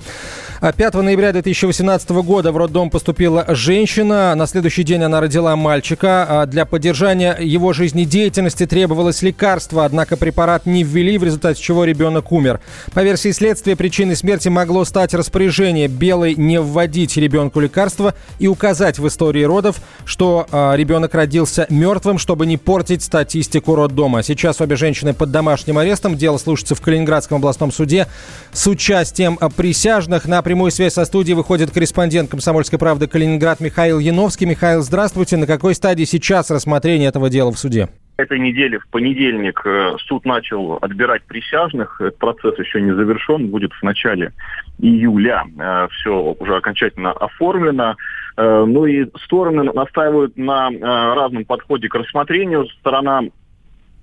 5 0.60 0.94
а 0.94 1.02
ноября 1.02 1.32
2018 1.32 2.10
года 2.10 2.52
в 2.52 2.56
роддом 2.56 2.90
поступила 2.90 3.44
женщина. 3.48 4.34
На 4.34 4.46
следующий 4.46 4.82
день 4.82 5.02
она 5.02 5.20
родила 5.20 5.56
мальчика. 5.56 6.26
А 6.28 6.46
для 6.46 6.64
поддержания 6.64 7.36
его 7.38 7.72
жизнедеятельности 7.72 8.66
требовалось 8.66 9.22
лекарство, 9.22 9.84
однако 9.84 10.16
препарат 10.16 10.66
не 10.66 10.84
ввели, 10.84 11.18
в 11.18 11.24
результате 11.24 11.60
чего 11.60 11.84
ребенок 11.84 12.32
умер. 12.32 12.60
По 12.92 13.00
версии 13.00 13.30
следствия, 13.30 13.76
причиной 13.76 14.16
смерти 14.16 14.48
могло 14.48 14.84
стать 14.84 15.14
распоряжение 15.14 15.88
Белой 16.00 16.34
не 16.34 16.58
вводить 16.58 17.18
ребенку 17.18 17.60
лекарства 17.60 18.14
и 18.38 18.48
указать 18.48 18.98
в 18.98 19.06
истории 19.06 19.42
родов, 19.42 19.82
что 20.06 20.46
э, 20.50 20.72
ребенок 20.76 21.14
родился 21.14 21.66
мертвым, 21.68 22.16
чтобы 22.16 22.46
не 22.46 22.56
портить 22.56 23.02
статистику 23.02 23.74
роддома. 23.74 24.22
Сейчас 24.22 24.62
обе 24.62 24.76
женщины 24.76 25.12
под 25.12 25.30
домашним 25.30 25.76
арестом. 25.76 26.16
Дело 26.16 26.38
слушается 26.38 26.74
в 26.74 26.80
Калининградском 26.80 27.36
областном 27.36 27.70
суде 27.70 28.06
с 28.50 28.66
участием 28.66 29.38
присяжных. 29.54 30.24
На 30.24 30.40
прямую 30.40 30.70
связь 30.70 30.94
со 30.94 31.04
студией 31.04 31.36
выходит 31.36 31.70
корреспондент 31.70 32.30
«Комсомольской 32.30 32.78
правды» 32.78 33.06
Калининград 33.06 33.60
Михаил 33.60 33.98
Яновский. 33.98 34.46
Михаил, 34.46 34.80
здравствуйте. 34.80 35.36
На 35.36 35.46
какой 35.46 35.74
стадии 35.74 36.04
сейчас 36.04 36.50
рассмотрение 36.50 37.08
этого 37.08 37.28
дела 37.28 37.52
в 37.52 37.58
суде? 37.58 37.90
Этой 38.20 38.38
неделе, 38.38 38.78
в 38.78 38.88
понедельник, 38.88 39.60
э, 39.64 39.96
суд 40.06 40.24
начал 40.24 40.78
отбирать 40.80 41.22
присяжных. 41.24 42.00
Этот 42.00 42.18
процесс 42.18 42.58
еще 42.58 42.80
не 42.80 42.94
завершен, 42.94 43.48
будет 43.48 43.72
в 43.72 43.82
начале 43.82 44.32
июля. 44.78 45.44
Э, 45.58 45.88
Все 45.92 46.34
уже 46.38 46.56
окончательно 46.56 47.12
оформлено. 47.12 47.96
Э, 48.36 48.64
ну 48.66 48.86
и 48.86 49.06
стороны 49.24 49.64
настаивают 49.64 50.36
на 50.36 50.70
разном 50.70 51.44
подходе 51.44 51.88
к 51.88 51.94
рассмотрению. 51.94 52.66
Сторона 52.80 53.22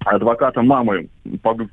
адвоката 0.06 0.62
мамы 0.62 1.10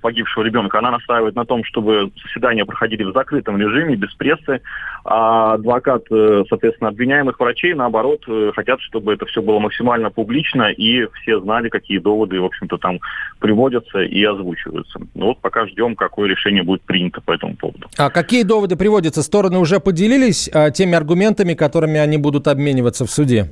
погибшего 0.01 0.43
ребенка, 0.43 0.79
она 0.79 0.91
настаивает 0.91 1.35
на 1.37 1.45
том, 1.45 1.65
чтобы 1.65 2.11
заседания 2.23 2.65
проходили 2.65 3.05
в 3.05 3.13
закрытом 3.13 3.59
режиме, 3.59 3.97
без 3.97 4.13
прессы, 4.15 4.61
а 5.05 5.55
адвокат, 5.55 6.05
э, 6.11 6.45
соответственно, 6.49 6.91
обвиняемых 6.91 7.39
врачей, 7.39 7.75
наоборот, 7.75 8.23
э, 8.27 8.53
хотят, 8.55 8.81
чтобы 8.81 9.13
это 9.13 9.27
все 9.27 9.43
было 9.43 9.59
максимально 9.59 10.11
публично, 10.11 10.71
и 10.73 11.07
все 11.21 11.41
знали, 11.41 11.69
какие 11.69 11.99
доводы, 11.99 12.41
в 12.41 12.45
общем-то, 12.45 12.79
там 12.79 12.99
приводятся 13.39 14.01
и 14.03 14.25
озвучиваются. 14.25 14.99
Ну 15.15 15.27
вот 15.27 15.41
пока 15.41 15.67
ждем, 15.67 15.95
какое 15.95 16.29
решение 16.29 16.63
будет 16.63 16.83
принято 16.83 17.21
по 17.21 17.33
этому 17.33 17.55
поводу. 17.57 17.89
А 17.99 18.11
какие 18.11 18.43
доводы 18.43 18.77
приводятся? 18.77 19.23
Стороны 19.23 19.59
уже 19.59 19.79
поделились 19.79 20.51
а, 20.53 20.71
теми 20.71 20.95
аргументами, 20.95 21.55
которыми 21.55 21.99
они 21.99 22.19
будут 22.19 22.49
обмениваться 22.49 23.05
в 23.05 23.11
суде? 23.11 23.51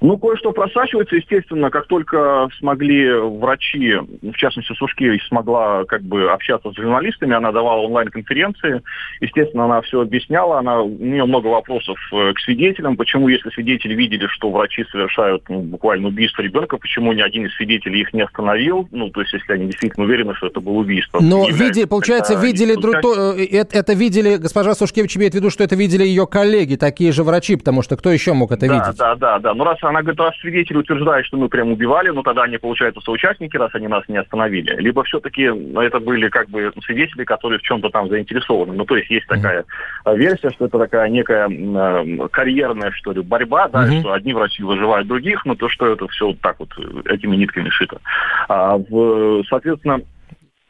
Ну, 0.00 0.18
кое-что 0.18 0.52
просачивается, 0.52 1.16
естественно, 1.16 1.70
как 1.70 1.86
только 1.86 2.48
смогли 2.58 3.12
врачи, 3.12 3.94
в 4.22 4.34
частности, 4.36 4.72
Сушкевич 4.74 5.26
смогла 5.28 5.84
как 5.84 6.02
бы 6.02 6.30
общаться 6.30 6.70
с 6.70 6.76
журналистами, 6.76 7.34
она 7.34 7.52
давала 7.52 7.82
онлайн-конференции, 7.82 8.82
естественно, 9.20 9.64
она 9.64 9.80
все 9.82 10.00
объясняла, 10.00 10.58
она, 10.58 10.82
у 10.82 10.88
нее 10.88 11.24
много 11.24 11.48
вопросов 11.48 11.98
э, 12.12 12.32
к 12.34 12.40
свидетелям, 12.40 12.96
почему, 12.96 13.28
если 13.28 13.50
свидетели 13.50 13.94
видели, 13.94 14.26
что 14.28 14.50
врачи 14.50 14.84
совершают 14.90 15.48
ну, 15.48 15.60
буквально 15.62 16.08
убийство 16.08 16.42
ребенка, 16.42 16.76
почему 16.76 17.12
ни 17.12 17.20
один 17.20 17.46
из 17.46 17.54
свидетелей 17.56 18.00
их 18.00 18.12
не 18.12 18.22
остановил, 18.22 18.88
ну, 18.90 19.10
то 19.10 19.20
есть, 19.20 19.32
если 19.32 19.52
они 19.52 19.66
действительно 19.66 20.04
уверены, 20.06 20.34
что 20.34 20.48
это 20.48 20.60
было 20.60 20.74
убийство. 20.74 21.20
Но, 21.20 21.48
видели, 21.48 21.84
получается, 21.84 22.34
видели, 22.34 22.74
друг, 22.74 22.96
э, 22.96 23.46
это, 23.52 23.78
это 23.78 23.92
видели, 23.94 24.36
госпожа 24.36 24.74
Сушкевич 24.74 25.16
имеет 25.16 25.32
в 25.32 25.36
виду, 25.36 25.50
что 25.50 25.64
это 25.64 25.76
видели 25.76 26.04
ее 26.04 26.26
коллеги, 26.26 26.76
такие 26.76 27.12
же 27.12 27.22
врачи, 27.22 27.56
потому 27.56 27.82
что 27.82 27.96
кто 27.96 28.10
еще 28.10 28.32
мог 28.32 28.52
это 28.52 28.66
да, 28.66 28.74
видеть? 28.74 28.98
Да, 28.98 29.14
да, 29.14 29.38
да. 29.38 29.54
Ну, 29.54 29.64
раз 29.64 29.82
она 29.88 30.02
говорит, 30.02 30.20
раз 30.20 30.36
свидетели 30.40 30.78
утверждают, 30.78 31.26
что 31.26 31.36
мы 31.36 31.48
прям 31.48 31.72
убивали, 31.72 32.10
ну 32.10 32.22
тогда 32.22 32.42
они, 32.42 32.58
получается, 32.58 33.00
соучастники, 33.00 33.56
раз 33.56 33.70
они 33.74 33.88
нас 33.88 34.04
не 34.08 34.16
остановили. 34.16 34.76
Либо 34.80 35.02
все-таки 35.04 35.48
ну, 35.48 35.80
это 35.80 36.00
были 36.00 36.28
как 36.28 36.48
бы 36.48 36.72
свидетели, 36.84 37.24
которые 37.24 37.58
в 37.58 37.62
чем-то 37.62 37.90
там 37.90 38.08
заинтересованы. 38.08 38.74
Ну, 38.74 38.84
то 38.84 38.96
есть 38.96 39.10
есть 39.10 39.26
такая 39.26 39.64
mm-hmm. 40.04 40.16
версия, 40.16 40.50
что 40.50 40.66
это 40.66 40.78
такая 40.78 41.08
некая 41.08 41.48
э, 41.48 42.28
карьерная, 42.30 42.90
что 42.92 43.12
ли, 43.12 43.22
борьба, 43.22 43.68
да, 43.68 43.86
mm-hmm. 43.86 44.00
что 44.00 44.12
одни 44.12 44.34
врачи 44.34 44.62
выживают 44.62 45.08
других, 45.08 45.44
но 45.44 45.54
то, 45.54 45.68
что 45.68 45.86
это 45.86 46.06
все 46.08 46.28
вот 46.28 46.40
так 46.40 46.58
вот 46.58 46.70
э, 46.78 47.14
этими 47.14 47.36
нитками 47.36 47.68
шито. 47.70 48.00
А, 48.48 48.76
в, 48.76 49.44
соответственно, 49.48 50.00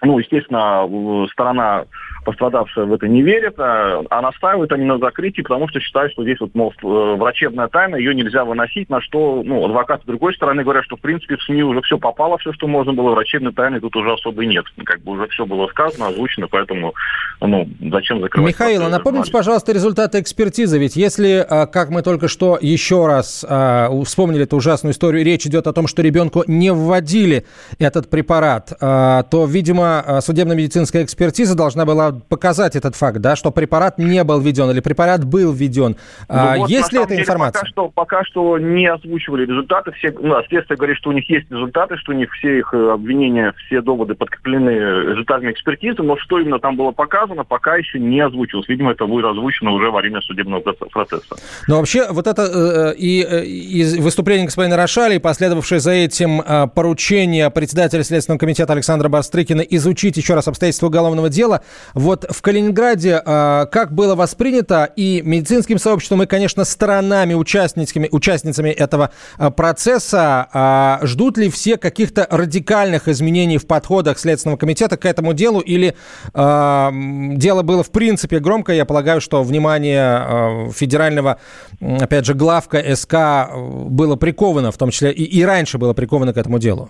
ну, 0.02 0.18
естественно, 0.18 0.86
сторона 1.32 1.84
пострадавшая 2.26 2.86
в 2.86 2.92
это 2.92 3.06
не 3.06 3.22
верит, 3.22 3.54
а, 3.58 4.02
а 4.10 4.20
настаивают 4.20 4.72
они 4.72 4.84
на 4.84 4.98
закрытии, 4.98 5.42
потому 5.42 5.68
что 5.68 5.78
считают, 5.78 6.12
что 6.12 6.24
здесь 6.24 6.40
вот, 6.40 6.52
мол, 6.54 6.72
э, 6.82 7.16
врачебная 7.16 7.68
тайна, 7.68 7.94
ее 7.94 8.16
нельзя 8.16 8.44
выносить, 8.44 8.90
на 8.90 9.00
что, 9.00 9.42
ну, 9.44 9.64
адвокаты 9.64 10.02
с 10.02 10.06
другой 10.06 10.34
стороны 10.34 10.64
говорят, 10.64 10.84
что, 10.84 10.96
в 10.96 11.00
принципе, 11.00 11.36
в 11.36 11.42
СМИ 11.44 11.62
уже 11.62 11.80
все 11.82 11.98
попало, 11.98 12.36
все, 12.38 12.52
что 12.52 12.66
можно 12.66 12.92
было, 12.92 13.12
врачебной 13.12 13.52
тайны 13.52 13.80
тут 13.80 13.94
уже 13.94 14.12
особо 14.12 14.44
нет. 14.44 14.64
Как 14.84 15.00
бы 15.02 15.12
уже 15.12 15.28
все 15.28 15.46
было 15.46 15.68
сказано, 15.68 16.08
озвучено, 16.08 16.48
поэтому, 16.48 16.94
ну, 17.40 17.68
зачем 17.92 18.20
закрывать? 18.20 18.54
Михаил, 18.54 18.82
а 18.82 18.88
напомните, 18.88 19.30
пожалуйста, 19.30 19.72
результаты 19.72 20.18
экспертизы, 20.18 20.80
ведь 20.80 20.96
если, 20.96 21.46
а, 21.48 21.66
как 21.66 21.90
мы 21.90 22.02
только 22.02 22.26
что 22.26 22.58
еще 22.60 23.06
раз 23.06 23.46
а, 23.48 23.88
вспомнили 24.04 24.42
эту 24.42 24.56
ужасную 24.56 24.94
историю, 24.94 25.24
речь 25.24 25.46
идет 25.46 25.68
о 25.68 25.72
том, 25.72 25.86
что 25.86 26.02
ребенку 26.02 26.42
не 26.48 26.72
вводили 26.72 27.44
этот 27.78 28.10
препарат, 28.10 28.72
то, 28.80 29.46
видимо, 29.48 30.18
судебно-медицинская 30.20 31.04
экспертиза 31.04 31.56
должна 31.56 31.84
была 31.84 32.15
показать 32.28 32.76
этот 32.76 32.96
факт, 32.96 33.18
да, 33.18 33.36
что 33.36 33.50
препарат 33.50 33.98
не 33.98 34.22
был 34.24 34.40
введен 34.40 34.70
или 34.70 34.80
препарат 34.80 35.24
был 35.24 35.52
введен. 35.52 35.92
Ну, 35.92 35.96
а, 36.28 36.56
вот, 36.56 36.70
есть 36.70 36.92
ли 36.92 37.00
эта 37.00 37.18
информация? 37.18 37.60
Пока 37.60 37.70
что, 37.70 37.88
пока 37.88 38.24
что 38.24 38.58
не 38.58 38.86
озвучивали 38.86 39.46
результаты. 39.46 39.92
Все, 39.92 40.12
ну, 40.18 40.34
следствие 40.48 40.76
говорит, 40.76 40.96
что 40.96 41.10
у 41.10 41.12
них 41.12 41.28
есть 41.28 41.50
результаты, 41.50 41.96
что 41.96 42.12
у 42.12 42.14
них 42.14 42.30
все 42.32 42.58
их 42.58 42.72
э, 42.74 42.90
обвинения, 42.90 43.54
все 43.66 43.80
доводы 43.80 44.14
подкреплены 44.14 44.70
результатами 45.10 45.52
экспертизы, 45.52 46.02
но 46.02 46.16
что 46.18 46.38
именно 46.38 46.58
там 46.58 46.76
было 46.76 46.92
показано, 46.92 47.44
пока 47.44 47.76
еще 47.76 47.98
не 47.98 48.20
озвучилось. 48.20 48.68
Видимо, 48.68 48.92
это 48.92 49.06
будет 49.06 49.24
озвучено 49.24 49.72
уже 49.72 49.90
во 49.90 50.00
время 50.00 50.20
судебного 50.20 50.60
процесса. 50.60 51.36
Но 51.68 51.78
вообще 51.78 52.06
вот 52.10 52.26
это 52.26 52.42
э, 52.42 52.94
и, 52.96 53.22
э, 53.22 53.44
и 53.44 54.00
выступление 54.00 54.46
господина 54.46 54.76
Рошали, 54.76 55.16
и 55.16 55.18
последовавшее 55.18 55.80
за 55.80 55.92
этим 55.92 56.42
поручение 56.74 57.50
председателя 57.50 58.02
Следственного 58.02 58.38
комитета 58.38 58.72
Александра 58.72 59.08
Барстрыкина 59.08 59.60
изучить 59.60 60.16
еще 60.16 60.34
раз 60.34 60.48
обстоятельства 60.48 60.86
уголовного 60.86 61.28
дела, 61.28 61.62
вот 62.06 62.24
в 62.30 62.40
Калининграде 62.40 63.20
э, 63.24 63.66
как 63.70 63.92
было 63.92 64.14
воспринято 64.14 64.84
и 64.84 65.22
медицинским 65.24 65.78
сообществом, 65.78 66.22
и, 66.22 66.26
конечно, 66.26 66.64
сторонами, 66.64 67.34
участницами, 67.34 68.08
участницами 68.12 68.70
этого 68.70 69.10
э, 69.38 69.50
процесса, 69.50 71.00
э, 71.02 71.06
ждут 71.06 71.36
ли 71.36 71.50
все 71.50 71.76
каких-то 71.76 72.26
радикальных 72.30 73.08
изменений 73.08 73.58
в 73.58 73.66
подходах 73.66 74.20
Следственного 74.20 74.56
комитета 74.56 74.96
к 74.96 75.04
этому 75.04 75.34
делу, 75.34 75.58
или 75.58 75.96
э, 76.32 76.90
дело 77.36 77.62
было 77.62 77.82
в 77.82 77.90
принципе 77.90 78.38
громко, 78.38 78.72
я 78.72 78.84
полагаю, 78.84 79.20
что 79.20 79.42
внимание 79.42 80.68
э, 80.68 80.70
федерального, 80.72 81.40
опять 81.80 82.24
же, 82.24 82.34
главка 82.34 82.84
СК 82.94 83.50
было 83.56 84.14
приковано, 84.14 84.70
в 84.70 84.78
том 84.78 84.90
числе 84.90 85.10
и, 85.10 85.24
и 85.24 85.42
раньше 85.44 85.76
было 85.76 85.92
приковано 85.92 86.32
к 86.32 86.36
этому 86.36 86.60
делу? 86.60 86.88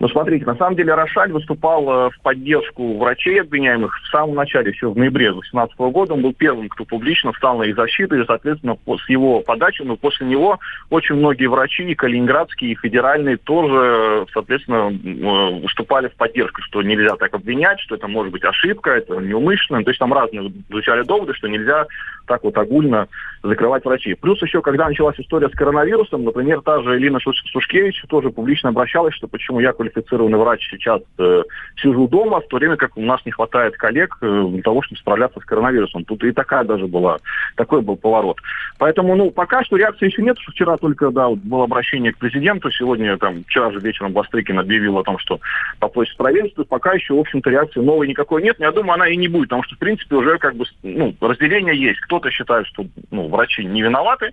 Ну, 0.00 0.08
смотрите, 0.08 0.44
на 0.44 0.56
самом 0.56 0.76
деле 0.76 0.94
Рошаль 0.94 1.32
выступал 1.32 1.88
э, 1.88 2.10
в 2.10 2.20
поддержку 2.22 2.98
врачей 2.98 3.40
обвиняемых 3.40 3.98
в 4.02 4.08
самом 4.08 4.34
начале, 4.34 4.70
еще 4.70 4.90
в 4.90 4.96
ноябре 4.96 5.32
2018 5.32 5.76
года. 5.78 6.14
Он 6.14 6.22
был 6.22 6.32
первым, 6.32 6.68
кто 6.68 6.84
публично 6.84 7.32
встал 7.32 7.58
на 7.58 7.64
их 7.64 7.76
защиту, 7.76 8.16
и, 8.16 8.24
соответственно, 8.24 8.76
с 8.86 9.08
его 9.08 9.40
подачи, 9.40 9.82
но 9.82 9.96
после 9.96 10.26
него 10.26 10.58
очень 10.90 11.16
многие 11.16 11.46
врачи, 11.46 11.84
и 11.84 11.94
калининградские, 11.94 12.72
и 12.72 12.76
федеральные, 12.76 13.36
тоже, 13.38 14.26
соответственно, 14.32 14.90
э, 14.90 15.60
выступали 15.62 16.08
в 16.08 16.14
поддержку, 16.14 16.62
что 16.62 16.82
нельзя 16.82 17.16
так 17.16 17.34
обвинять, 17.34 17.80
что 17.80 17.94
это 17.94 18.08
может 18.08 18.32
быть 18.32 18.44
ошибка, 18.44 18.90
это 18.90 19.16
неумышленно. 19.16 19.82
То 19.84 19.90
есть 19.90 20.00
там 20.00 20.12
разные 20.12 20.52
звучали 20.68 21.02
доводы, 21.02 21.34
что 21.34 21.48
нельзя 21.48 21.86
так 22.26 22.44
вот 22.44 22.56
огульно 22.56 23.08
закрывать 23.42 23.84
врачей. 23.84 24.14
Плюс 24.14 24.40
еще, 24.42 24.62
когда 24.62 24.88
началась 24.88 25.18
история 25.18 25.48
с 25.48 25.52
коронавирусом, 25.52 26.24
например, 26.24 26.60
та 26.60 26.82
же 26.82 26.96
Элина 26.96 27.18
Сушкевич 27.20 28.04
тоже 28.08 28.30
публично 28.30 28.68
обращалась, 28.68 29.14
что 29.14 29.26
почему 29.26 29.60
я 29.60 29.72
квалифицированный 29.78 30.38
врач 30.38 30.68
сейчас 30.68 31.02
э, 31.18 31.42
сижу 31.80 32.08
дома, 32.08 32.40
в 32.40 32.48
то 32.48 32.56
время 32.56 32.76
как 32.76 32.96
у 32.96 33.00
нас 33.00 33.24
не 33.24 33.30
хватает 33.30 33.76
коллег 33.76 34.18
э, 34.20 34.44
для 34.50 34.62
того, 34.62 34.82
чтобы 34.82 34.98
справляться 34.98 35.38
с 35.38 35.44
коронавирусом. 35.44 36.04
Тут 36.04 36.24
и 36.24 36.32
такая 36.32 36.64
даже 36.64 36.88
была, 36.88 37.18
такой 37.54 37.80
был 37.80 37.96
поворот. 37.96 38.38
Поэтому, 38.78 39.14
ну, 39.14 39.30
пока 39.30 39.62
что 39.62 39.76
реакции 39.76 40.06
еще 40.06 40.22
нет, 40.22 40.36
вчера 40.38 40.76
только, 40.76 41.10
да, 41.10 41.28
вот 41.28 41.38
было 41.38 41.64
обращение 41.64 42.12
к 42.12 42.18
президенту, 42.18 42.72
сегодня, 42.72 43.16
там, 43.18 43.44
вчера 43.44 43.70
же 43.70 43.78
вечером 43.78 44.12
Бастрыкин 44.12 44.58
объявил 44.58 44.98
о 44.98 45.04
том, 45.04 45.16
что 45.18 45.38
попросит 45.78 46.16
правительство, 46.16 46.64
пока 46.64 46.92
еще, 46.94 47.14
в 47.14 47.20
общем-то, 47.20 47.48
реакции 47.48 47.80
новой 47.80 48.08
никакой 48.08 48.42
нет, 48.42 48.56
я 48.58 48.72
думаю, 48.72 48.94
она 48.94 49.06
и 49.06 49.16
не 49.16 49.28
будет, 49.28 49.48
потому 49.48 49.62
что, 49.62 49.76
в 49.76 49.78
принципе, 49.78 50.16
уже 50.16 50.38
как 50.38 50.56
бы, 50.56 50.64
ну, 50.82 51.14
разделение 51.20 51.76
есть. 51.76 52.00
Кто-то 52.00 52.30
считает, 52.30 52.66
что, 52.66 52.84
ну, 53.12 53.28
врачи 53.28 53.64
не 53.64 53.82
виноваты, 53.82 54.32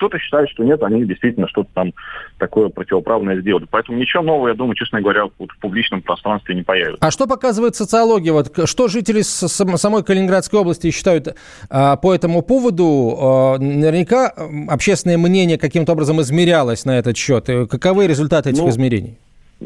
кто-то 0.00 0.18
считает, 0.18 0.48
что 0.48 0.64
нет, 0.64 0.82
они 0.82 1.04
действительно 1.04 1.46
что-то 1.46 1.68
там 1.74 1.92
такое 2.38 2.70
противоправное 2.70 3.38
сделали. 3.42 3.66
Поэтому 3.70 3.98
ничего 3.98 4.22
нового, 4.22 4.48
я 4.48 4.54
думаю, 4.54 4.74
честно 4.74 5.02
говоря, 5.02 5.24
вот 5.38 5.50
в 5.50 5.58
публичном 5.58 6.00
пространстве 6.00 6.54
не 6.54 6.62
появится. 6.62 7.06
А 7.06 7.10
что 7.10 7.26
показывает 7.26 7.76
социология? 7.76 8.32
Вот 8.32 8.66
что 8.66 8.88
жители 8.88 9.20
самой 9.20 10.02
Калининградской 10.02 10.58
области 10.58 10.90
считают 10.90 11.36
а, 11.68 11.96
по 11.96 12.14
этому 12.14 12.40
поводу? 12.40 13.14
А, 13.20 13.58
наверняка 13.58 14.32
общественное 14.68 15.18
мнение 15.18 15.58
каким-то 15.58 15.92
образом 15.92 16.18
измерялось 16.22 16.86
на 16.86 16.98
этот 16.98 17.18
счет. 17.18 17.44
Каковы 17.70 18.06
результаты 18.06 18.50
этих 18.50 18.62
ну, 18.62 18.70
измерений? 18.70 19.18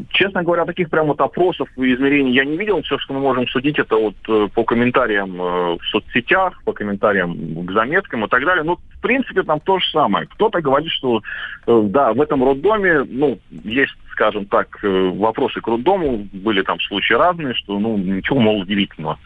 Честно 0.09 0.43
говоря, 0.43 0.65
таких 0.65 0.89
прям 0.89 1.07
вот 1.07 1.21
опросов 1.21 1.69
и 1.77 1.93
измерений 1.93 2.33
я 2.33 2.43
не 2.43 2.57
видел. 2.57 2.81
Все, 2.81 2.97
что 2.97 3.13
мы 3.13 3.21
можем 3.21 3.47
судить, 3.47 3.79
это 3.79 3.95
вот 3.95 4.15
э, 4.27 4.49
по 4.53 4.65
комментариям 4.65 5.41
э, 5.41 5.77
в 5.77 5.79
соцсетях, 5.89 6.61
по 6.65 6.73
комментариям 6.73 7.65
к 7.65 7.71
заметкам 7.71 8.25
и 8.25 8.27
так 8.27 8.43
далее. 8.43 8.65
Ну, 8.65 8.77
принципе, 9.05 9.43
там 9.43 9.59
то 9.59 9.79
же 9.79 9.85
самое. 9.91 10.25
Кто-то 10.27 10.61
говорит, 10.61 10.91
что 10.91 11.21
э, 11.67 11.81
да, 11.89 12.13
в 12.13 12.21
этом 12.21 12.43
роддоме, 12.43 13.03
ну, 13.07 13.37
есть 13.63 13.93
скажем 14.15 14.45
так, 14.45 14.67
э, 14.81 15.11
вопросы 15.15 15.59
к 15.59 15.67
роддому, 15.67 16.27
были 16.31 16.61
там 16.61 16.79
случаи 16.79 17.13
разные, 17.13 17.53
что, 17.53 17.77
ну, 17.77 17.97
ничего, 17.97 18.39
мол, 18.39 18.61
удивительного. 18.61 19.19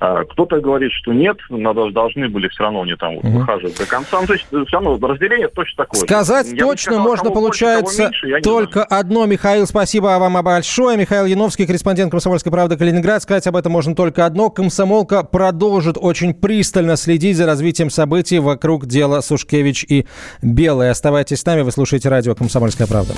А, 0.00 0.24
кто-то 0.24 0.60
говорит, 0.60 0.90
что 0.92 1.12
нет, 1.12 1.36
надо, 1.50 1.90
должны 1.90 2.28
были 2.28 2.48
все 2.48 2.62
равно 2.64 2.82
они 2.82 2.94
там 2.94 3.16
угу. 3.16 3.28
выхаживать 3.28 3.76
до 3.76 3.86
конца. 3.86 4.20
Ну, 4.20 4.26
то 4.26 4.32
есть 4.32 4.46
э, 4.50 4.64
все 4.66 4.80
равно 4.80 4.98
разделение 5.06 5.48
точно 5.48 5.84
такое. 5.84 6.00
Сказать 6.00 6.46
я 6.52 6.64
точно 6.64 6.92
сказал, 6.92 7.02
можно, 7.02 7.30
получается, 7.30 8.04
больше, 8.04 8.26
меньше, 8.26 8.42
только 8.42 8.82
одно. 8.82 9.26
Михаил, 9.26 9.66
спасибо 9.66 10.06
вам 10.18 10.42
большое. 10.42 10.96
Михаил 10.96 11.26
Яновский, 11.26 11.66
корреспондент 11.66 12.10
«Комсомольской 12.10 12.50
правды» 12.50 12.78
Калининград. 12.78 13.22
Сказать 13.22 13.46
об 13.46 13.56
этом 13.56 13.72
можно 13.72 13.94
только 13.94 14.24
одно. 14.24 14.48
Комсомолка 14.48 15.22
продолжит 15.22 15.96
очень 16.00 16.32
пристально 16.32 16.96
следить 16.96 17.36
за 17.36 17.44
развитием 17.44 17.90
событий 17.90 18.38
вокруг 18.38 18.86
дела 18.86 19.19
Сушкевич 19.20 19.84
и 19.88 20.06
Белый. 20.42 20.90
Оставайтесь 20.90 21.40
с 21.40 21.46
нами, 21.46 21.62
вы 21.62 21.72
слушаете 21.72 22.08
радио 22.08 22.34
«Комсомольская 22.34 22.86
правда». 22.86 23.14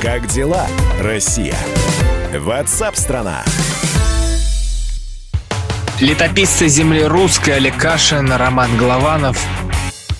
Как 0.00 0.26
дела, 0.28 0.66
Россия? 1.00 1.56
Ватсап-страна! 2.32 3.44
Летописцы 6.00 6.68
земли 6.68 7.02
русской 7.02 7.56
Олег 7.56 7.76
Кашин, 7.76 8.30
Роман 8.30 8.76
Голованов. 8.76 9.36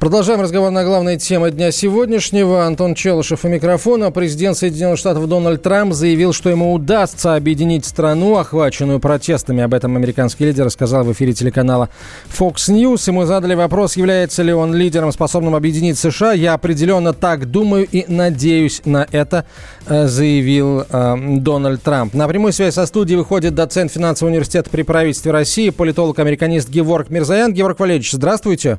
Продолжаем 0.00 0.40
разговор 0.40 0.70
на 0.70 0.82
главные 0.82 1.18
темы 1.18 1.50
дня 1.50 1.70
сегодняшнего. 1.70 2.64
Антон 2.64 2.94
Челышев 2.94 3.44
у 3.44 3.48
микрофона. 3.48 4.10
Президент 4.10 4.56
Соединенных 4.56 4.98
Штатов 4.98 5.28
Дональд 5.28 5.62
Трамп 5.62 5.92
заявил, 5.92 6.32
что 6.32 6.48
ему 6.48 6.72
удастся 6.72 7.34
объединить 7.34 7.84
страну, 7.84 8.38
охваченную 8.38 8.98
протестами. 8.98 9.62
Об 9.62 9.74
этом 9.74 9.96
американский 9.96 10.46
лидер 10.46 10.64
рассказал 10.64 11.04
в 11.04 11.12
эфире 11.12 11.34
телеканала 11.34 11.90
Fox 12.30 12.70
News. 12.70 13.08
Ему 13.08 13.26
задали 13.26 13.52
вопрос, 13.52 13.98
является 13.98 14.42
ли 14.42 14.54
он 14.54 14.74
лидером, 14.74 15.12
способным 15.12 15.54
объединить 15.54 15.98
США. 15.98 16.32
Я 16.32 16.54
определенно 16.54 17.12
так 17.12 17.50
думаю 17.50 17.86
и 17.86 18.10
надеюсь 18.10 18.80
на 18.86 19.06
это, 19.12 19.44
э, 19.86 20.06
заявил 20.06 20.80
э, 20.80 21.16
Дональд 21.40 21.82
Трамп. 21.82 22.14
На 22.14 22.26
прямую 22.26 22.54
связь 22.54 22.72
со 22.72 22.86
студией 22.86 23.18
выходит 23.18 23.54
доцент 23.54 23.92
финансового 23.92 24.32
университета 24.32 24.70
при 24.70 24.80
правительстве 24.80 25.30
России, 25.30 25.68
политолог-американист 25.68 26.70
Геворг 26.70 27.10
Мирзаян. 27.10 27.52
Геворг 27.52 27.78
Валерьевич, 27.78 28.12
здравствуйте. 28.12 28.78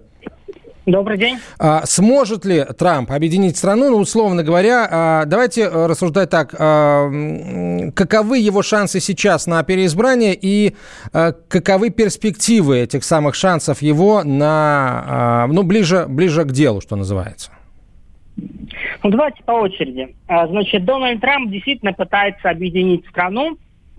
Добрый 0.88 1.18
день. 1.18 1.38
А, 1.60 1.86
сможет 1.86 2.44
ли 2.44 2.64
Трамп 2.64 3.12
объединить 3.12 3.56
страну? 3.56 3.92
Ну, 3.92 3.98
условно 3.98 4.42
говоря, 4.42 4.88
а, 4.90 5.26
давайте 5.26 5.62
э, 5.62 5.86
рассуждать 5.86 6.32
так. 6.32 6.56
А, 6.58 7.08
каковы 7.94 8.40
его 8.40 8.64
шансы 8.64 9.00
сейчас 9.00 9.46
на 9.46 9.62
переизбрание 9.64 10.36
и 10.40 10.76
а, 11.14 11.34
каковы 11.34 11.92
перспективы 11.92 12.80
этих 12.80 13.04
самых 13.04 13.36
шансов 13.36 13.84
его 13.84 14.24
на, 14.24 15.04
а, 15.06 15.48
ну, 15.48 15.62
ближе, 15.62 16.08
ближе 16.08 16.46
к 16.46 16.52
делу, 16.52 16.82
что 16.82 16.96
называется? 16.96 17.52
Ну, 19.04 19.10
давайте 19.12 19.44
по 19.44 19.52
очереди. 19.52 20.16
А, 20.28 20.48
значит, 20.48 20.84
Дональд 20.84 21.22
Трамп 21.22 21.52
действительно 21.52 21.94
пытается 21.94 22.50
объединить 22.50 23.06
страну 23.08 23.56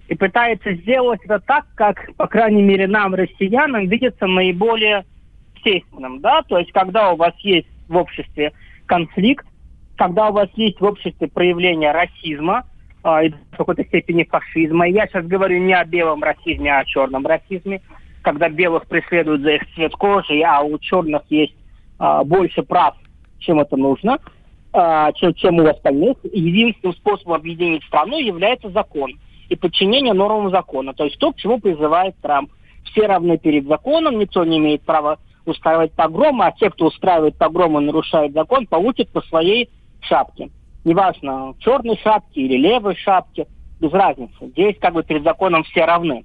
и 0.09 0.17
пытается 0.17 0.75
сделать 0.75 1.21
это 1.25 1.39
так, 1.39 1.65
как, 1.77 2.11
по 2.17 2.27
крайней 2.27 2.63
мере, 2.63 2.89
нам, 2.89 3.15
россиянам, 3.15 3.87
видится 3.87 4.27
наиболее 4.27 5.05
естественным, 5.65 6.21
да, 6.21 6.43
то 6.43 6.59
есть 6.59 6.73
когда 6.73 7.13
у 7.13 7.17
вас 7.17 7.35
есть 7.39 7.69
в 7.89 7.97
обществе 7.97 8.53
конфликт, 8.87 9.47
когда 9.97 10.29
у 10.29 10.33
вас 10.33 10.49
есть 10.57 10.81
в 10.81 10.85
обществе 10.85 11.29
проявление 11.29 11.93
расизма 11.93 12.65
э, 13.05 13.27
и 13.27 13.29
в 13.31 13.57
какой-то 13.57 13.85
степени 13.85 14.25
фашизма. 14.25 14.89
Я 14.89 15.07
сейчас 15.07 15.25
говорю 15.27 15.59
не 15.61 15.75
о 15.75 15.85
белом 15.85 16.23
расизме, 16.23 16.73
а 16.73 16.81
о 16.81 16.85
черном 16.85 17.27
расизме, 17.27 17.81
когда 18.23 18.49
белых 18.49 18.87
преследуют 18.87 19.43
за 19.43 19.53
их 19.53 19.75
цвет 19.75 19.93
кожи, 19.93 20.43
а 20.43 20.63
у 20.63 20.79
черных 20.79 21.23
есть 21.29 21.55
э, 22.01 22.23
больше 22.25 22.63
прав, 22.63 22.97
чем 23.39 23.61
это 23.61 23.77
нужно, 23.77 24.19
э, 24.73 25.09
чем, 25.17 25.35
чем 25.35 25.59
у 25.59 25.67
остальных. 25.67 26.17
Единственным 26.25 26.97
способом 26.97 27.35
объединить 27.35 27.85
страну 27.85 28.19
является 28.19 28.71
закон 28.71 29.13
и 29.49 29.57
подчинение 29.57 30.15
нормам 30.15 30.51
закона. 30.51 30.95
То 30.95 31.05
есть 31.05 31.19
то, 31.19 31.33
к 31.33 31.37
чему 31.37 31.61
призывает 31.61 32.17
Трамп. 32.23 32.51
Все 32.85 33.07
равны 33.07 33.39
перед 33.39 33.67
законом, 33.69 34.19
никто 34.19 34.45
не 34.45 34.59
имеет 34.59 34.83
права 34.83 35.19
устраивать 35.47 35.93
погромы, 35.93 36.47
а 36.47 36.53
те, 36.53 36.71
кто 36.71 36.87
устраивает 36.87 37.37
погромы, 37.37 37.81
нарушает 37.81 38.33
закон, 38.33 38.67
получат 38.67 39.09
по 39.11 39.21
своей 39.23 39.69
шапке. 40.01 40.51
Неважно, 40.85 41.55
черной 41.61 41.99
шапке 41.99 42.43
или 42.43 42.57
левой 42.57 42.97
шапке, 42.97 43.47
без 43.81 43.93
разницы. 43.93 44.35
Здесь 44.41 44.77
как 44.81 44.95
бы 44.95 45.03
перед 45.03 45.23
законом 45.23 45.65
все 45.65 45.85
равны. 45.85 46.25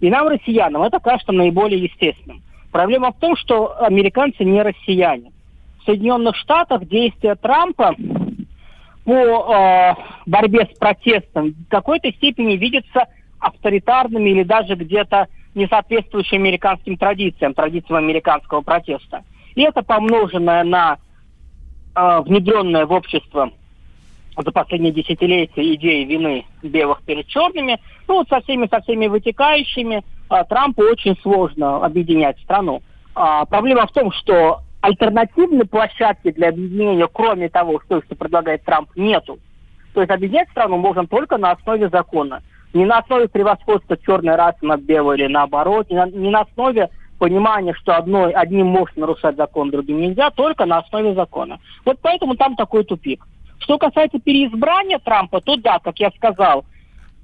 И 0.00 0.10
нам, 0.10 0.28
россиянам, 0.28 0.82
это 0.82 1.00
кажется 1.00 1.32
наиболее 1.32 1.82
естественным. 1.82 2.42
Проблема 2.72 3.12
в 3.12 3.18
том, 3.18 3.36
что 3.36 3.80
американцы 3.82 4.44
не 4.44 4.60
россияне. 4.62 5.32
В 5.80 5.84
Соединенных 5.84 6.36
Штатах 6.36 6.86
действия 6.86 7.36
Трампа 7.36 7.94
по 9.04 9.12
э, 9.12 9.94
борьбе 10.26 10.68
с 10.72 10.78
протестом 10.78 11.50
в 11.52 11.68
какой-то 11.68 12.10
степени 12.12 12.56
видятся 12.56 13.06
авторитарными 13.38 14.30
или 14.30 14.42
даже 14.42 14.74
где-то 14.74 15.28
не 15.54 15.66
соответствующие 15.66 16.38
американским 16.38 16.96
традициям, 16.96 17.54
традициям 17.54 17.96
американского 17.96 18.60
протеста. 18.60 19.24
И 19.54 19.62
это 19.62 19.82
помноженное 19.82 20.64
на 20.64 20.98
э, 21.94 22.20
внедренное 22.22 22.86
в 22.86 22.92
общество 22.92 23.50
за 24.36 24.50
последние 24.50 24.92
десятилетия 24.92 25.74
идеи 25.74 26.04
вины 26.04 26.44
белых 26.62 27.02
перед 27.02 27.26
черными, 27.28 27.78
ну 28.08 28.16
вот 28.16 28.28
со 28.28 28.40
всеми, 28.40 28.66
со 28.66 28.80
всеми 28.80 29.06
вытекающими, 29.06 30.02
э, 30.30 30.44
Трампу 30.48 30.82
очень 30.82 31.16
сложно 31.22 31.84
объединять 31.84 32.38
страну. 32.40 32.82
А, 33.14 33.44
проблема 33.44 33.86
в 33.86 33.92
том, 33.92 34.10
что 34.10 34.60
альтернативной 34.80 35.66
площадки 35.66 36.32
для 36.32 36.48
объединения, 36.48 37.08
кроме 37.10 37.48
того, 37.48 37.80
что, 37.80 38.02
что 38.02 38.16
предлагает 38.16 38.64
Трамп, 38.64 38.90
нету. 38.96 39.38
То 39.94 40.00
есть 40.00 40.10
объединять 40.10 40.50
страну 40.50 40.76
можно 40.76 41.06
только 41.06 41.38
на 41.38 41.52
основе 41.52 41.88
закона 41.88 42.42
не 42.74 42.84
на 42.84 42.98
основе 42.98 43.28
превосходства 43.28 43.96
черной 43.96 44.34
расы 44.34 44.58
над 44.62 44.82
белой 44.82 45.16
или 45.16 45.26
наоборот, 45.28 45.88
не 45.90 45.96
на, 45.96 46.06
не 46.06 46.30
на 46.30 46.40
основе 46.40 46.90
понимания, 47.18 47.72
что 47.74 47.96
одной, 47.96 48.32
одним 48.32 48.66
можно 48.66 49.02
нарушать 49.02 49.36
закон, 49.36 49.70
другим 49.70 50.00
нельзя, 50.00 50.30
только 50.30 50.66
на 50.66 50.78
основе 50.78 51.14
закона. 51.14 51.60
Вот 51.84 51.98
поэтому 52.02 52.36
там 52.36 52.56
такой 52.56 52.84
тупик. 52.84 53.26
Что 53.60 53.78
касается 53.78 54.18
переизбрания 54.18 54.98
Трампа, 54.98 55.40
то 55.40 55.56
да, 55.56 55.78
как 55.78 55.98
я 56.00 56.10
сказал, 56.10 56.64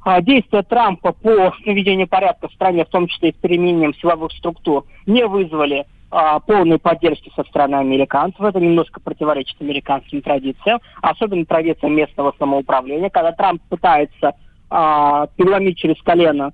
а, 0.02 0.22
действия 0.22 0.62
Трампа 0.62 1.12
по 1.12 1.52
наведению 1.66 2.06
порядка 2.06 2.48
в 2.48 2.52
стране, 2.52 2.84
в 2.84 2.88
том 2.88 3.08
числе 3.08 3.30
и 3.30 3.32
с 3.32 3.36
применением 3.36 3.94
силовых 3.94 4.32
структур, 4.32 4.84
не 5.06 5.26
вызвали 5.26 5.84
а, 6.10 6.38
полной 6.40 6.78
поддержки 6.78 7.30
со 7.36 7.44
стороны 7.44 7.74
американцев. 7.74 8.40
Это 8.40 8.60
немножко 8.60 9.00
противоречит 9.00 9.60
американским 9.60 10.22
традициям, 10.22 10.80
особенно 11.02 11.44
традициям 11.44 11.94
местного 11.94 12.32
самоуправления, 12.38 13.10
когда 13.10 13.32
Трамп 13.32 13.60
пытается 13.68 14.34
а, 14.70 15.26
переломить 15.37 15.78
через 15.78 16.00
колено 16.02 16.52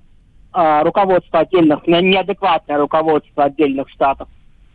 а, 0.51 0.83
руководство 0.83 1.39
отдельных, 1.39 1.85
неадекватное 1.85 2.77
руководство 2.77 3.45
отдельных 3.45 3.89
штатов. 3.89 4.27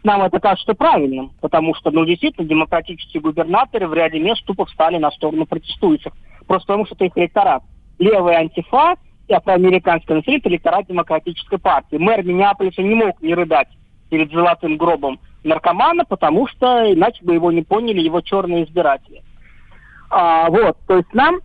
Нам 0.05 0.23
это 0.23 0.41
кажется 0.41 0.75
правильным, 0.75 1.33
потому 1.41 1.75
что, 1.75 1.91
ну, 1.91 2.05
действительно, 2.05 2.47
демократические 2.47 3.21
губернаторы 3.21 3.87
в 3.87 3.95
ряде 3.95 4.19
мест 4.19 4.45
тупо 4.45 4.67
встали 4.67 4.99
на 4.99 5.11
сторону 5.11 5.47
протестующих. 5.47 6.13
Просто 6.47 6.67
потому 6.67 6.87
что 6.87 6.95
это 6.97 7.05
их 7.05 7.13
электорат. 7.17 7.63
Левый 7.99 8.35
антифа 8.35 8.97
и 9.29 9.33
афроамериканское 9.33 10.17
население– 10.17 10.43
электорат 10.45 10.87
демократической 10.87 11.59
партии. 11.59 11.97
Мэр 11.97 12.25
Миннеаполиса 12.25 12.83
не 12.83 12.95
мог 12.95 13.21
не 13.23 13.35
рыдать 13.35 13.69
перед 14.11 14.31
золотым 14.33 14.77
гробом 14.77 15.21
наркомана, 15.45 16.05
потому 16.05 16.49
что 16.49 16.93
иначе 16.93 17.25
бы 17.25 17.35
его 17.35 17.53
не 17.53 17.63
поняли 17.63 18.01
его 18.01 18.21
черные 18.21 18.65
избиратели. 18.65 19.23
А, 20.11 20.51
вот, 20.51 20.77
то 20.87 20.97
есть 20.97 21.13
нам 21.15 21.41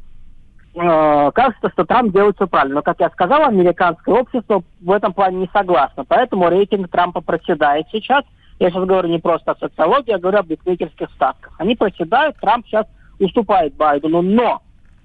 э, 0.78 1.32
кажется, 1.34 1.70
что 1.70 1.86
Трамп 1.86 2.14
делает 2.14 2.36
все 2.36 2.48
правильно. 2.48 2.76
Но, 2.76 2.82
как 2.82 3.00
я 3.00 3.10
сказал, 3.10 3.44
американское 3.44 4.16
общество 4.16 4.64
в 4.82 4.92
этом 4.92 5.14
плане 5.14 5.38
не 5.38 5.50
согласно. 5.52 6.06
Поэтому 6.06 6.50
рейтинг 6.50 6.90
Трампа 6.90 7.22
проседает 7.22 7.88
сейчас. 7.92 8.24
Я 8.60 8.70
сейчас 8.70 8.86
говорю 8.86 9.10
не 9.10 9.20
просто 9.20 9.52
о 9.52 9.56
социологии, 9.56 10.12
я 10.12 10.18
говорю 10.18 10.40
об 10.40 10.48
букмекерских 10.48 11.10
ставках. 11.12 11.54
Они 11.60 11.76
проседают, 11.76 12.38
Трамп 12.38 12.66
сейчас 12.66 12.86
уступает 13.20 13.76
Байдену, 13.76 14.22
но 14.22 14.62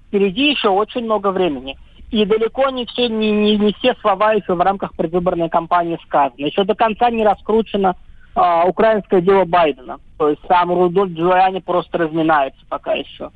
впереди 0.07 0.51
еще 0.51 0.69
очень 0.69 1.05
много 1.05 1.31
времени. 1.31 1.77
И 2.11 2.25
далеко 2.25 2.69
не 2.69 2.85
все, 2.85 3.09
не, 3.09 3.31
не, 3.31 3.57
не 3.57 3.73
все 3.73 3.95
слова 4.01 4.33
еще 4.33 4.53
в 4.53 4.61
рамках 4.61 4.95
предвыборной 4.95 5.49
кампании 5.49 5.97
сказаны. 6.05 6.45
Еще 6.45 6.63
до 6.63 6.75
конца 6.75 7.09
не 7.09 7.25
раскручено 7.25 7.95
э, 8.35 8.67
украинское 8.67 9.21
дело 9.21 9.45
Байдена. 9.45 9.97
То 10.17 10.29
есть 10.29 10.41
сам 10.47 10.71
Рудольф 10.71 11.13
Джулиани 11.13 11.59
просто 11.59 11.97
разминается 11.97 12.61
пока 12.69 12.93
еще. 12.93 13.31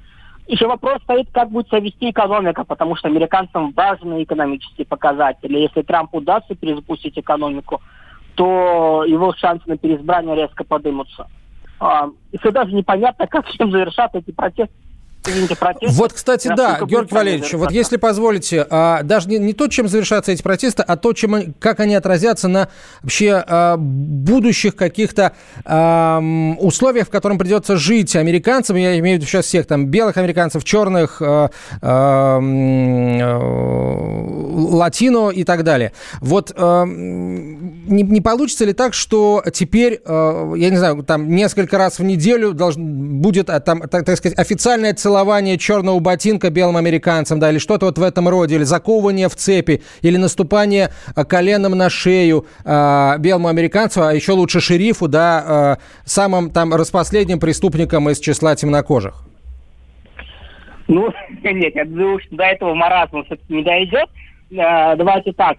Еще 0.48 0.66
вопрос 0.66 1.02
стоит, 1.04 1.30
как 1.34 1.50
будет 1.50 1.68
себя 1.68 1.80
вести 1.80 2.10
экономика, 2.10 2.64
потому 2.64 2.96
что 2.96 3.10
американцам 3.10 3.72
важны 3.74 4.24
экономические 4.24 4.86
показатели. 4.86 5.60
Если 5.60 5.82
Трамп 5.82 6.16
удастся 6.16 6.56
перезапустить 6.56 7.18
экономику, 7.20 7.82
то 8.36 9.04
его 9.06 9.34
шансы 9.34 9.64
на 9.68 9.78
переизбрание 9.78 10.36
резко 10.36 10.64
подымутся. 10.64 11.28
А, 11.80 12.10
еще 12.32 12.52
даже 12.52 12.74
непонятно, 12.74 13.28
как 13.30 13.50
чем 13.52 13.72
завершат 13.72 14.16
эти 14.16 14.32
протесты 14.32 14.74
протесты. 15.56 15.96
Вот, 15.96 16.14
кстати, 16.14 16.52
да, 16.56 16.80
Георгий 16.82 17.14
Валерьевич, 17.14 17.54
вот 17.54 17.72
если 17.72 17.98
позволите, 17.98 18.66
а, 18.70 19.04
даже 19.04 19.30
не, 19.30 19.38
не 19.38 19.54
то, 19.54 19.68
чем 19.68 19.88
завершатся 19.88 20.32
эти 20.32 20.42
протесты, 20.42 20.84
а 20.84 20.98
то, 20.98 21.14
чем, 21.14 21.54
как 21.60 21.80
они 21.80 21.96
отразятся 21.96 22.48
на 22.48 22.70
вообще 23.02 23.44
а, 23.48 23.78
будущих 23.78 24.76
каких-то 24.76 25.34
а, 25.66 26.22
условиях, 26.60 27.08
в 27.08 27.10
котором 27.10 27.38
придется 27.38 27.78
жить 27.78 28.16
американцам, 28.16 28.78
я 28.78 28.98
имею 29.00 29.18
в 29.18 29.22
виду 29.22 29.30
сейчас 29.30 29.46
всех 29.46 29.68
там 29.68 29.88
белых 29.88 30.18
американцев, 30.18 30.64
черных, 30.64 31.22
а, 31.22 31.50
а, 31.82 32.40
латино 34.58 35.30
и 35.30 35.44
так 35.44 35.64
далее. 35.64 35.94
Вот 36.22 36.54
а, 36.56 36.86
не, 36.86 38.04
не 38.04 38.22
получится 38.22 38.66
ли 38.66 38.74
так, 38.74 38.94
что 38.94 39.44
теперь, 39.54 40.02
а, 40.06 40.54
я 40.56 40.70
не 40.70 40.78
знаю, 40.78 41.04
там 41.04 41.30
несколько 41.30 41.78
раз 41.78 42.00
в 42.00 42.04
неделю 42.04 42.54
должен, 42.54 43.20
будет, 43.22 43.50
а, 43.50 43.60
там, 43.60 43.82
так, 43.82 44.06
так 44.06 44.18
сказать, 44.18 44.38
официальная 44.38 44.94
целая 44.94 45.17
целование 45.18 45.58
черного 45.58 46.00
ботинка 46.00 46.52
белым 46.52 46.78
американцам, 46.78 47.40
да, 47.40 47.50
или 47.50 47.58
что-то 47.58 47.88
вот 47.88 47.98
в 47.98 48.04
этом 48.04 48.30
роде, 48.30 48.56
или 48.56 48.64
заковывание 48.64 49.30
в 49.30 49.36
цепи, 49.36 49.82
или 50.04 50.16
наступание 50.16 50.90
а, 51.16 51.26
коленом 51.26 51.72
на 51.72 51.90
шею 51.90 52.46
э, 52.64 53.16
белому 53.18 53.48
американцу, 53.48 54.04
а 54.04 54.14
еще 54.14 54.34
лучше 54.34 54.60
шерифу, 54.62 55.08
да, 55.08 55.78
э, 55.80 56.06
самым 56.06 56.52
там 56.52 56.72
распоследним 56.72 57.40
преступником 57.40 58.08
из 58.12 58.20
числа 58.20 58.56
темнокожих? 58.56 59.16
Ну, 60.88 61.12
нет, 61.44 61.74
что 61.74 62.36
до 62.36 62.44
этого 62.44 62.76
маразма 62.76 63.24
все-таки 63.24 63.56
не 63.56 63.64
дойдет. 63.64 64.10
Давайте 64.52 65.34
так, 65.34 65.58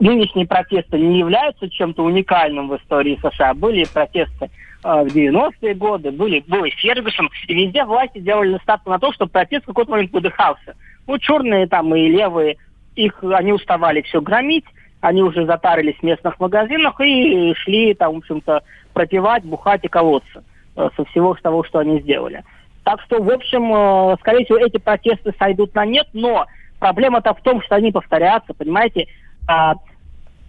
нынешние 0.00 0.46
протесты 0.46 0.98
не 0.98 1.18
являются 1.20 1.70
чем-то 1.70 2.04
уникальным 2.04 2.68
в 2.68 2.76
истории 2.76 3.18
США. 3.22 3.54
Были 3.54 3.86
протесты 3.92 4.50
в 4.82 5.06
90-е 5.06 5.74
годы, 5.74 6.10
были, 6.10 6.42
был 6.46 6.64
и 6.64 6.70
Фергюсон, 6.70 7.30
и 7.48 7.54
везде 7.54 7.84
власти 7.84 8.18
делали 8.18 8.58
ставку 8.62 8.90
на 8.90 8.98
то, 8.98 9.12
что 9.12 9.26
протест 9.26 9.64
в 9.64 9.68
какой-то 9.68 9.90
момент 9.90 10.12
выдыхался. 10.12 10.74
Ну, 11.06 11.18
черные 11.18 11.66
там 11.66 11.94
и 11.94 12.08
левые, 12.08 12.56
их, 12.96 13.22
они 13.22 13.52
уставали 13.52 14.02
все 14.02 14.20
громить, 14.20 14.64
они 15.00 15.22
уже 15.22 15.46
затарились 15.46 15.96
в 15.96 16.02
местных 16.02 16.38
магазинах 16.40 17.00
и 17.00 17.54
шли 17.54 17.94
там, 17.94 18.14
в 18.14 18.18
общем-то, 18.18 18.62
пропивать, 18.92 19.44
бухать 19.44 19.84
и 19.84 19.88
колоться 19.88 20.44
э, 20.76 20.88
со 20.96 21.04
всего 21.06 21.34
того, 21.34 21.64
что 21.64 21.78
они 21.78 22.00
сделали. 22.00 22.44
Так 22.84 23.00
что, 23.02 23.22
в 23.22 23.30
общем, 23.30 23.72
э, 23.74 24.16
скорее 24.20 24.44
всего, 24.44 24.58
эти 24.58 24.78
протесты 24.78 25.32
сойдут 25.38 25.74
на 25.74 25.86
нет, 25.86 26.08
но 26.12 26.46
проблема-то 26.78 27.34
в 27.34 27.42
том, 27.42 27.62
что 27.62 27.76
они 27.76 27.92
повторятся, 27.92 28.54
понимаете. 28.54 29.06
А, 29.48 29.74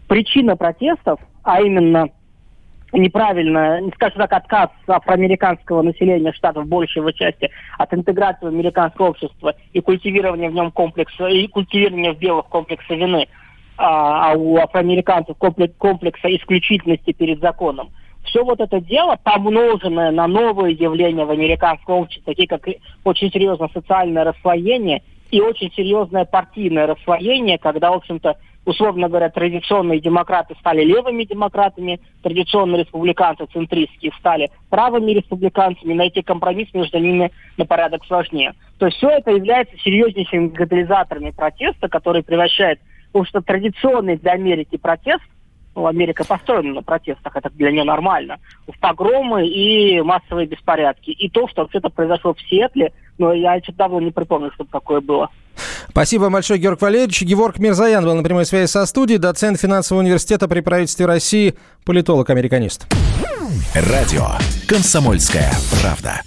причина 0.07 0.57
протестов, 0.57 1.19
а 1.43 1.61
именно 1.61 2.09
неправильно, 2.93 3.81
скажем 3.95 4.19
так, 4.19 4.33
отказ 4.33 4.69
афроамериканского 4.87 5.81
населения 5.81 6.33
штатов 6.33 6.67
большей 6.67 6.99
его 6.99 7.11
части 7.11 7.49
от 7.77 7.93
интеграции 7.93 8.45
в 8.45 8.49
американское 8.49 9.07
общество 9.07 9.55
и 9.73 9.81
культивирования 9.81 10.49
в 10.49 10.53
нем 10.53 10.71
комплекса, 10.71 11.27
и 11.27 11.47
культивирования 11.47 12.13
в 12.13 12.19
белых 12.19 12.47
комплекса 12.47 12.93
вины, 12.95 13.27
а, 13.77 14.31
а 14.31 14.37
у 14.37 14.57
афроамериканцев 14.57 15.37
комплекс, 15.37 15.73
комплекса 15.77 16.35
исключительности 16.35 17.13
перед 17.13 17.39
законом. 17.39 17.89
Все 18.23 18.43
вот 18.43 18.59
это 18.59 18.79
дело, 18.79 19.17
помноженное 19.23 20.11
на 20.11 20.27
новые 20.27 20.75
явления 20.75 21.25
в 21.25 21.31
американском 21.31 21.95
обществе, 21.95 22.23
такие 22.25 22.47
как 22.47 22.67
очень 23.03 23.31
серьезное 23.31 23.69
социальное 23.73 24.23
расслоение 24.23 25.01
и 25.31 25.39
очень 25.41 25.71
серьезное 25.71 26.25
партийное 26.25 26.87
расслоение, 26.87 27.57
когда, 27.57 27.91
в 27.91 27.95
общем-то, 27.95 28.37
условно 28.65 29.07
говоря, 29.07 29.29
традиционные 29.29 29.99
демократы 29.99 30.55
стали 30.59 30.83
левыми 30.83 31.23
демократами, 31.23 31.99
традиционные 32.21 32.83
республиканцы, 32.83 33.45
центристские, 33.51 34.11
стали 34.19 34.51
правыми 34.69 35.11
республиканцами, 35.11 35.93
найти 35.93 36.21
компромисс 36.21 36.73
между 36.73 36.99
ними 36.99 37.31
на 37.57 37.65
порядок 37.65 38.05
сложнее. 38.05 38.53
То 38.77 38.85
есть 38.87 38.97
все 38.97 39.09
это 39.09 39.31
является 39.31 39.77
серьезнейшими 39.77 40.49
катализаторами 40.49 41.31
протеста, 41.31 41.87
который 41.87 42.23
превращает, 42.23 42.79
потому 43.07 43.25
что 43.25 43.41
традиционный 43.41 44.17
для 44.17 44.33
Америки 44.33 44.77
протест 44.77 45.23
ну, 45.75 45.87
Америка 45.87 46.25
построена 46.25 46.73
на 46.73 46.81
протестах, 46.81 47.35
это 47.35 47.49
для 47.51 47.71
нее 47.71 47.83
нормально, 47.83 48.37
в 48.67 48.77
погромы 48.79 49.47
и 49.47 50.01
массовые 50.01 50.47
беспорядки. 50.47 51.11
И 51.11 51.29
то, 51.29 51.47
что 51.47 51.61
вообще-то 51.61 51.89
произошло 51.89 52.33
в 52.33 52.41
Сиэтле, 52.41 52.93
но 53.17 53.33
я 53.33 53.59
что-то 53.59 53.77
давно 53.77 54.01
не 54.01 54.11
припомню, 54.11 54.51
чтобы 54.53 54.69
такое 54.71 55.01
было. 55.01 55.29
Спасибо 55.89 56.29
большое, 56.29 56.59
Георг 56.59 56.81
Валерьевич. 56.81 57.21
Георг 57.23 57.59
Мирзаян 57.59 58.03
был 58.03 58.15
на 58.15 58.23
прямой 58.23 58.45
связи 58.45 58.69
со 58.69 58.85
студией, 58.85 59.19
доцент 59.19 59.59
финансового 59.59 60.01
университета 60.01 60.47
при 60.47 60.61
правительстве 60.61 61.05
России, 61.05 61.55
политолог-американист. 61.85 62.87
Радио 63.75 64.27
«Комсомольская 64.67 65.51
правда». 65.81 66.21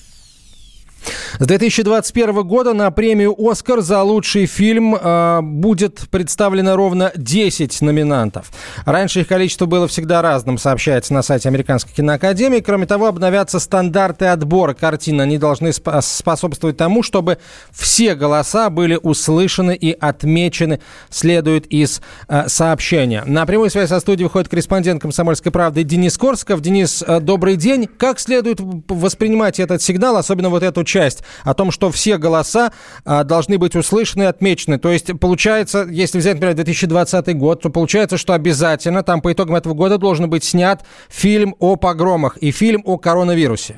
С 1.38 1.46
2021 1.46 2.42
года 2.42 2.74
на 2.74 2.90
премию 2.90 3.34
«Оскар» 3.38 3.80
за 3.80 4.02
лучший 4.02 4.46
фильм 4.46 4.94
э, 4.94 5.40
будет 5.42 6.08
представлено 6.10 6.76
ровно 6.76 7.12
10 7.16 7.82
номинантов. 7.82 8.50
Раньше 8.84 9.20
их 9.20 9.28
количество 9.28 9.66
было 9.66 9.88
всегда 9.88 10.22
разным, 10.22 10.58
сообщается 10.58 11.12
на 11.12 11.22
сайте 11.22 11.48
Американской 11.48 11.92
киноакадемии. 11.94 12.60
Кроме 12.60 12.86
того, 12.86 13.06
обновятся 13.06 13.58
стандарты 13.58 14.26
отбора 14.26 14.74
картин. 14.74 15.20
Они 15.20 15.38
должны 15.38 15.72
способствовать 15.72 16.76
тому, 16.76 17.02
чтобы 17.02 17.38
все 17.72 18.14
голоса 18.14 18.70
были 18.70 18.98
услышаны 19.00 19.74
и 19.74 19.92
отмечены, 19.92 20.80
следует 21.10 21.66
из 21.66 22.00
э, 22.28 22.48
сообщения. 22.48 23.24
На 23.26 23.46
прямую 23.46 23.70
связь 23.70 23.88
со 23.88 24.00
студией 24.00 24.24
выходит 24.24 24.48
корреспондент 24.48 25.02
«Комсомольской 25.02 25.50
правды» 25.50 25.82
Денис 25.82 26.16
Корсков. 26.16 26.60
Денис, 26.60 27.02
э, 27.06 27.20
добрый 27.20 27.56
день. 27.56 27.86
Как 27.86 28.20
следует 28.20 28.58
воспринимать 28.60 29.58
этот 29.60 29.82
сигнал, 29.82 30.16
особенно 30.16 30.48
вот 30.48 30.62
эту 30.62 30.84
часть? 30.94 31.24
о 31.44 31.54
том, 31.54 31.70
что 31.70 31.90
все 31.90 32.18
голоса 32.18 32.72
а, 33.04 33.24
должны 33.24 33.58
быть 33.58 33.76
услышаны 33.76 34.24
и 34.24 34.26
отмечены. 34.26 34.78
То 34.78 34.90
есть, 34.90 35.18
получается, 35.18 35.86
если 35.88 36.18
взять, 36.18 36.34
например, 36.34 36.54
2020 36.54 37.36
год, 37.36 37.62
то 37.62 37.70
получается, 37.70 38.16
что 38.16 38.34
обязательно 38.34 39.02
там 39.02 39.20
по 39.20 39.32
итогам 39.32 39.56
этого 39.56 39.74
года 39.74 39.98
должен 39.98 40.30
быть 40.30 40.44
снят 40.44 40.84
фильм 41.08 41.54
о 41.58 41.76
погромах 41.76 42.36
и 42.38 42.50
фильм 42.50 42.82
о 42.84 42.98
коронавирусе. 42.98 43.76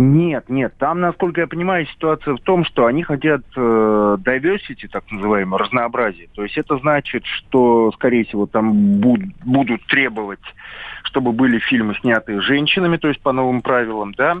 Нет, 0.00 0.44
нет. 0.48 0.74
Там, 0.78 1.00
насколько 1.00 1.40
я 1.40 1.48
понимаю, 1.48 1.84
ситуация 1.86 2.34
в 2.34 2.40
том, 2.40 2.64
что 2.64 2.86
они 2.86 3.02
хотят 3.02 3.40
э, 3.56 3.60
diversity, 3.60 4.86
так 4.92 5.02
называемое, 5.10 5.58
разнообразие. 5.58 6.28
То 6.34 6.44
есть 6.44 6.56
это 6.56 6.78
значит, 6.78 7.24
что, 7.26 7.90
скорее 7.92 8.24
всего, 8.24 8.46
там 8.46 9.00
буд, 9.00 9.20
будут 9.44 9.84
требовать, 9.86 10.38
чтобы 11.02 11.32
были 11.32 11.58
фильмы, 11.58 11.96
снятые 12.00 12.40
женщинами, 12.40 12.96
то 12.96 13.08
есть 13.08 13.20
по 13.20 13.32
новым 13.32 13.60
правилам, 13.60 14.14
да, 14.14 14.36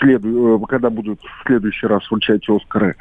следу, 0.00 0.62
э, 0.62 0.66
когда 0.68 0.90
будут 0.90 1.20
в 1.20 1.46
следующий 1.46 1.86
раз 1.86 2.08
вручать 2.10 2.48
Оскары. 2.48 2.96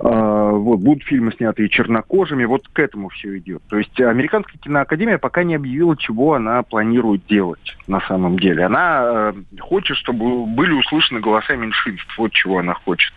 Э, 0.00 0.50
вот, 0.52 0.80
будут 0.80 1.04
фильмы, 1.04 1.32
снятые 1.32 1.68
чернокожими, 1.68 2.44
вот 2.44 2.66
к 2.68 2.78
этому 2.78 3.08
все 3.08 3.38
идет. 3.38 3.62
То 3.68 3.78
есть 3.78 4.00
Американская 4.00 4.58
киноакадемия 4.60 5.18
пока 5.18 5.44
не 5.44 5.54
объявила, 5.54 5.96
чего 5.96 6.34
она 6.34 6.62
планирует 6.62 7.26
делать 7.26 7.76
на 7.86 8.00
самом 8.02 8.38
деле. 8.38 8.64
Она 8.64 9.02
э, 9.04 9.32
хочет, 9.60 9.96
чтобы 9.96 10.46
были 10.46 10.72
услышаны 10.72 11.20
голоса 11.20 11.56
меньшинств, 11.56 12.16
вот 12.18 12.32
чего 12.32 12.58
она 12.58 12.74
хочет. 12.74 13.12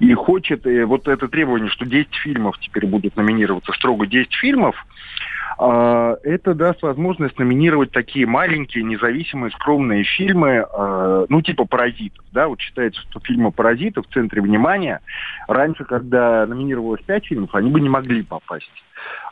И 0.00 0.12
хочет, 0.14 0.66
э, 0.66 0.84
вот 0.84 1.08
это 1.08 1.28
требование, 1.28 1.70
что 1.70 1.84
10 1.84 2.14
фильмов 2.14 2.58
теперь 2.60 2.86
будут 2.86 3.16
номинироваться, 3.16 3.72
строго 3.72 4.06
10 4.06 4.34
фильмов, 4.34 4.74
а, 4.76 4.97
это 5.56 6.54
даст 6.54 6.82
возможность 6.82 7.38
номинировать 7.38 7.90
такие 7.90 8.26
маленькие, 8.26 8.84
независимые, 8.84 9.50
скромные 9.52 10.04
фильмы, 10.04 10.66
а, 10.70 11.26
ну, 11.28 11.42
типа 11.42 11.64
«Паразитов». 11.64 12.24
Да? 12.32 12.48
Вот 12.48 12.60
считается, 12.60 13.00
что 13.02 13.20
фильмы 13.20 13.50
«Паразитов» 13.50 14.06
в 14.06 14.12
центре 14.12 14.42
внимания. 14.42 15.00
Раньше, 15.46 15.84
когда 15.84 16.46
номинировалось 16.46 17.02
пять 17.02 17.26
фильмов, 17.26 17.54
они 17.54 17.70
бы 17.70 17.80
не 17.80 17.88
могли 17.88 18.22
попасть. 18.22 18.70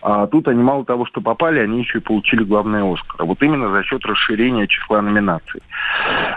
А 0.03 0.27
тут 0.27 0.49
они 0.49 0.63
мало 0.63 0.85
того, 0.85 1.07
что 1.07 1.21
попали, 1.21 1.59
они 1.61 1.81
еще 1.81 1.99
и 1.99 2.03
получили 2.03 2.45
главный 2.45 2.83
Оскар. 2.83 3.27
Вот 3.27 3.43
именно 3.43 3.71
за 3.71 3.83
счет 3.83 4.05
расширения 4.05 4.67
числа 4.67 5.03
номинаций. 5.03 5.61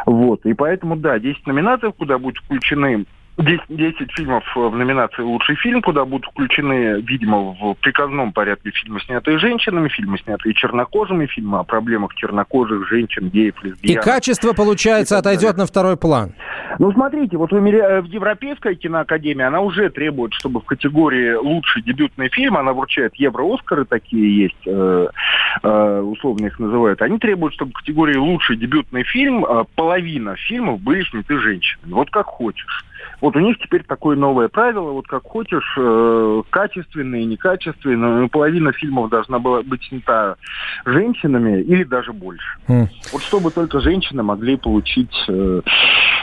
Вот. 0.06 0.46
И 0.46 0.54
поэтому, 0.54 0.96
да, 0.96 1.20
10 1.20 1.46
номинаций, 1.48 1.92
куда 1.94 2.18
будут 2.18 2.44
включены 2.44 3.06
10, 3.42 3.62
10 3.70 4.12
фильмов 4.12 4.44
в 4.54 4.76
номинации 4.76 5.22
«Лучший 5.22 5.56
фильм», 5.56 5.82
куда 5.82 6.04
будут 6.04 6.30
включены, 6.32 7.02
видимо, 7.02 7.54
в 7.54 7.74
приказном 7.76 8.34
порядке 8.34 8.72
фильмы, 8.72 9.00
снятые 9.02 9.38
женщинами, 9.38 9.88
фильмы, 9.88 10.18
снятые 10.20 10.54
чернокожими, 10.54 11.26
фильмы 11.26 11.60
о 11.60 11.64
проблемах 11.64 12.14
чернокожих, 12.16 12.88
женщин, 12.90 13.30
геев, 13.30 13.56
лесбиян. 13.64 14.00
И 14.00 14.04
качество, 14.04 14.54
получается, 14.54 15.16
и 15.16 15.20
отойдет 15.20 15.58
на 15.58 15.66
второй 15.66 15.96
план. 15.96 16.34
Ну, 16.80 16.92
смотрите, 16.92 17.38
вот 17.38 17.52
в, 17.52 17.56
в 17.56 18.06
Европейской 18.06 18.76
киноакадемии 18.76 19.44
она 19.44 19.62
уже 19.62 19.90
требует, 19.90 20.34
чтобы 20.34 20.60
в 20.60 20.66
категории 20.66 21.34
«Лучший 21.34 21.82
дебютный 21.82 22.30
фильм», 22.30 22.58
она 22.58 22.74
вручает 22.74 23.16
Евро-Оскары, 23.16 23.86
такие 23.86 24.44
есть, 24.44 24.68
э, 24.68 25.08
э, 25.64 26.00
условно 26.02 26.46
их 26.46 26.60
называют, 26.60 27.02
они 27.02 27.18
требуют, 27.20 27.54
чтобы 27.54 27.72
в 27.72 27.76
категории 27.76 28.18
«Лучший 28.18 28.58
дебютный 28.58 29.04
фильм» 29.04 29.46
э, 29.46 29.64
половина 29.76 30.36
фильмов 30.36 30.82
были 30.82 31.04
сняты 31.04 31.40
женщинами. 31.40 31.94
Вот 31.94 32.10
как 32.10 32.28
хочешь. 32.28 32.86
Вот 33.22 33.36
у 33.36 33.40
них 33.40 33.58
теперь 33.60 33.84
такое 33.84 34.16
новое 34.16 34.48
правило, 34.48 34.92
вот 34.92 35.08
как 35.08 35.24
хочешь, 35.24 35.76
э, 35.78 36.42
качественные, 36.50 37.26
некачественные, 37.26 37.98
ну, 37.98 38.30
половина 38.30 38.72
фильмов 38.72 39.10
должна 39.10 39.40
была 39.40 39.62
быть 39.62 39.84
снята 39.84 40.36
женщинами 40.86 41.62
или 41.62 41.84
даже 41.84 42.14
больше. 42.14 42.58
Mm. 42.68 42.88
Вот 43.12 43.22
чтобы 43.24 43.52
только 43.52 43.82
женщины 43.82 44.24
могли 44.24 44.56
получить 44.56 45.14
э, 45.28 45.62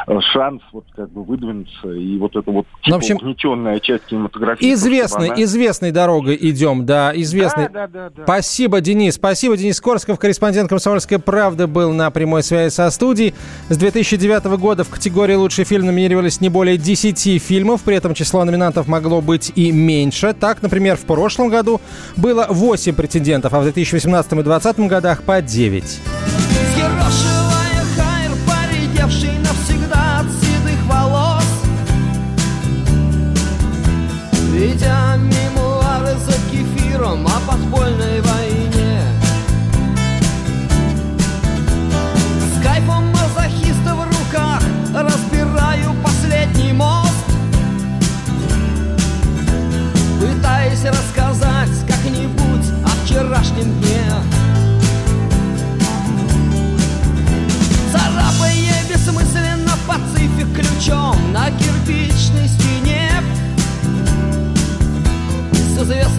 э, 0.07 0.21
шанс 0.33 0.63
вот 0.73 0.85
как 0.95 1.11
бы 1.11 1.23
выдвинуться 1.23 1.91
и 1.91 2.19
вот 2.19 2.35
это 2.35 2.51
вот 2.51 2.67
типа, 2.83 2.89
ну, 2.89 2.95
в 2.95 2.99
общем, 2.99 3.17
угнетенная 3.17 3.81
часть 3.81 4.07
кинематографии. 4.07 4.73
Известной, 4.73 5.29
она... 5.29 5.43
известной 5.43 5.93
дорогой 5.93 6.39
идем, 6.41 6.87
да, 6.87 7.13
известной. 7.15 7.69
Да, 7.69 7.87
да, 7.87 8.09
да, 8.09 8.11
да. 8.17 8.23
Спасибо, 8.25 8.81
Денис. 8.81 9.15
Спасибо, 9.15 9.57
Денис 9.57 9.81
Корсков, 9.81 10.19
корреспондент 10.19 10.69
«Комсомольской 10.69 11.19
правды» 11.19 11.67
был 11.67 11.93
на 11.93 12.11
прямой 12.11 12.43
связи 12.43 12.73
со 12.73 12.91
студией. 12.91 13.35
С 13.69 13.77
2009 13.77 14.45
года 14.59 14.85
в 14.85 14.89
категории 14.89 15.35
«Лучший 15.35 15.65
фильм» 15.65 15.87
номинировались 15.87 16.41
не 16.41 16.49
более 16.49 16.79
10 16.87 17.43
фильмов, 17.43 17.83
при 17.83 17.97
этом 17.97 18.15
число 18.15 18.45
номинантов 18.45 18.87
могло 18.87 19.21
быть 19.21 19.51
и 19.57 19.73
меньше. 19.73 20.35
Так, 20.39 20.63
например, 20.63 20.97
в 20.97 21.01
прошлом 21.01 21.49
году 21.49 21.81
было 22.17 22.47
8 22.49 22.95
претендентов, 22.95 23.53
а 23.55 23.61
в 23.61 23.65
2018 23.65 24.33
и 24.33 24.35
2020 24.37 24.79
годах 24.89 25.23
по 25.25 25.43
9. 25.43 26.36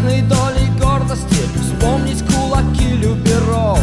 изрядной 0.07 0.21
долей 0.21 0.69
гордости 0.79 1.43
Вспомнить 1.61 2.23
кулаки 2.33 2.95
люберов 2.95 3.79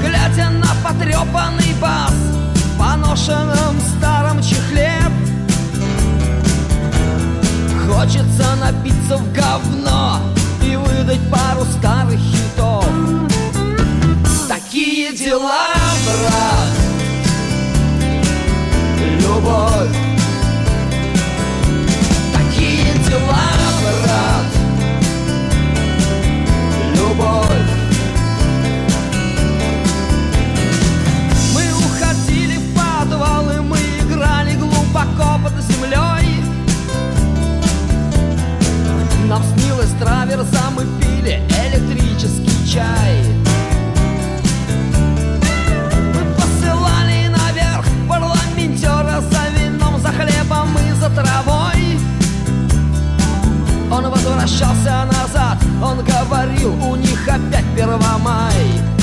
Глядя 0.00 0.50
на 0.50 0.68
потрепанный 0.84 1.74
бас 1.80 2.12
В 2.12 2.78
поношенном 2.78 3.80
старом 3.96 4.42
чехле 4.42 4.94
Хочется 7.88 8.56
напиться 8.60 9.16
в 9.16 9.32
говно 9.32 10.20
И 10.62 10.76
выдать 10.76 11.20
пару 11.30 11.64
старых 11.78 12.18
хитов. 12.18 12.86
Такие 14.48 15.12
дела, 15.16 15.68
брат. 16.04 16.55
Траверса, 39.98 40.70
мы 40.74 40.84
пили 41.00 41.40
электрический 41.48 42.72
чай. 42.72 43.22
Мы 46.14 46.34
посылали 46.34 47.28
наверх 47.28 47.86
парламентера 48.08 49.20
за 49.20 49.48
вином, 49.58 49.98
за 50.00 50.08
хлебом 50.08 50.68
и 50.78 50.92
за 50.92 51.10
травой. 51.10 51.98
Он 53.90 54.10
возвращался 54.10 55.06
назад, 55.06 55.58
он 55.82 56.04
говорил, 56.04 56.74
у 56.84 56.96
них 56.96 57.28
опять 57.28 57.64
Первомай 57.76 58.95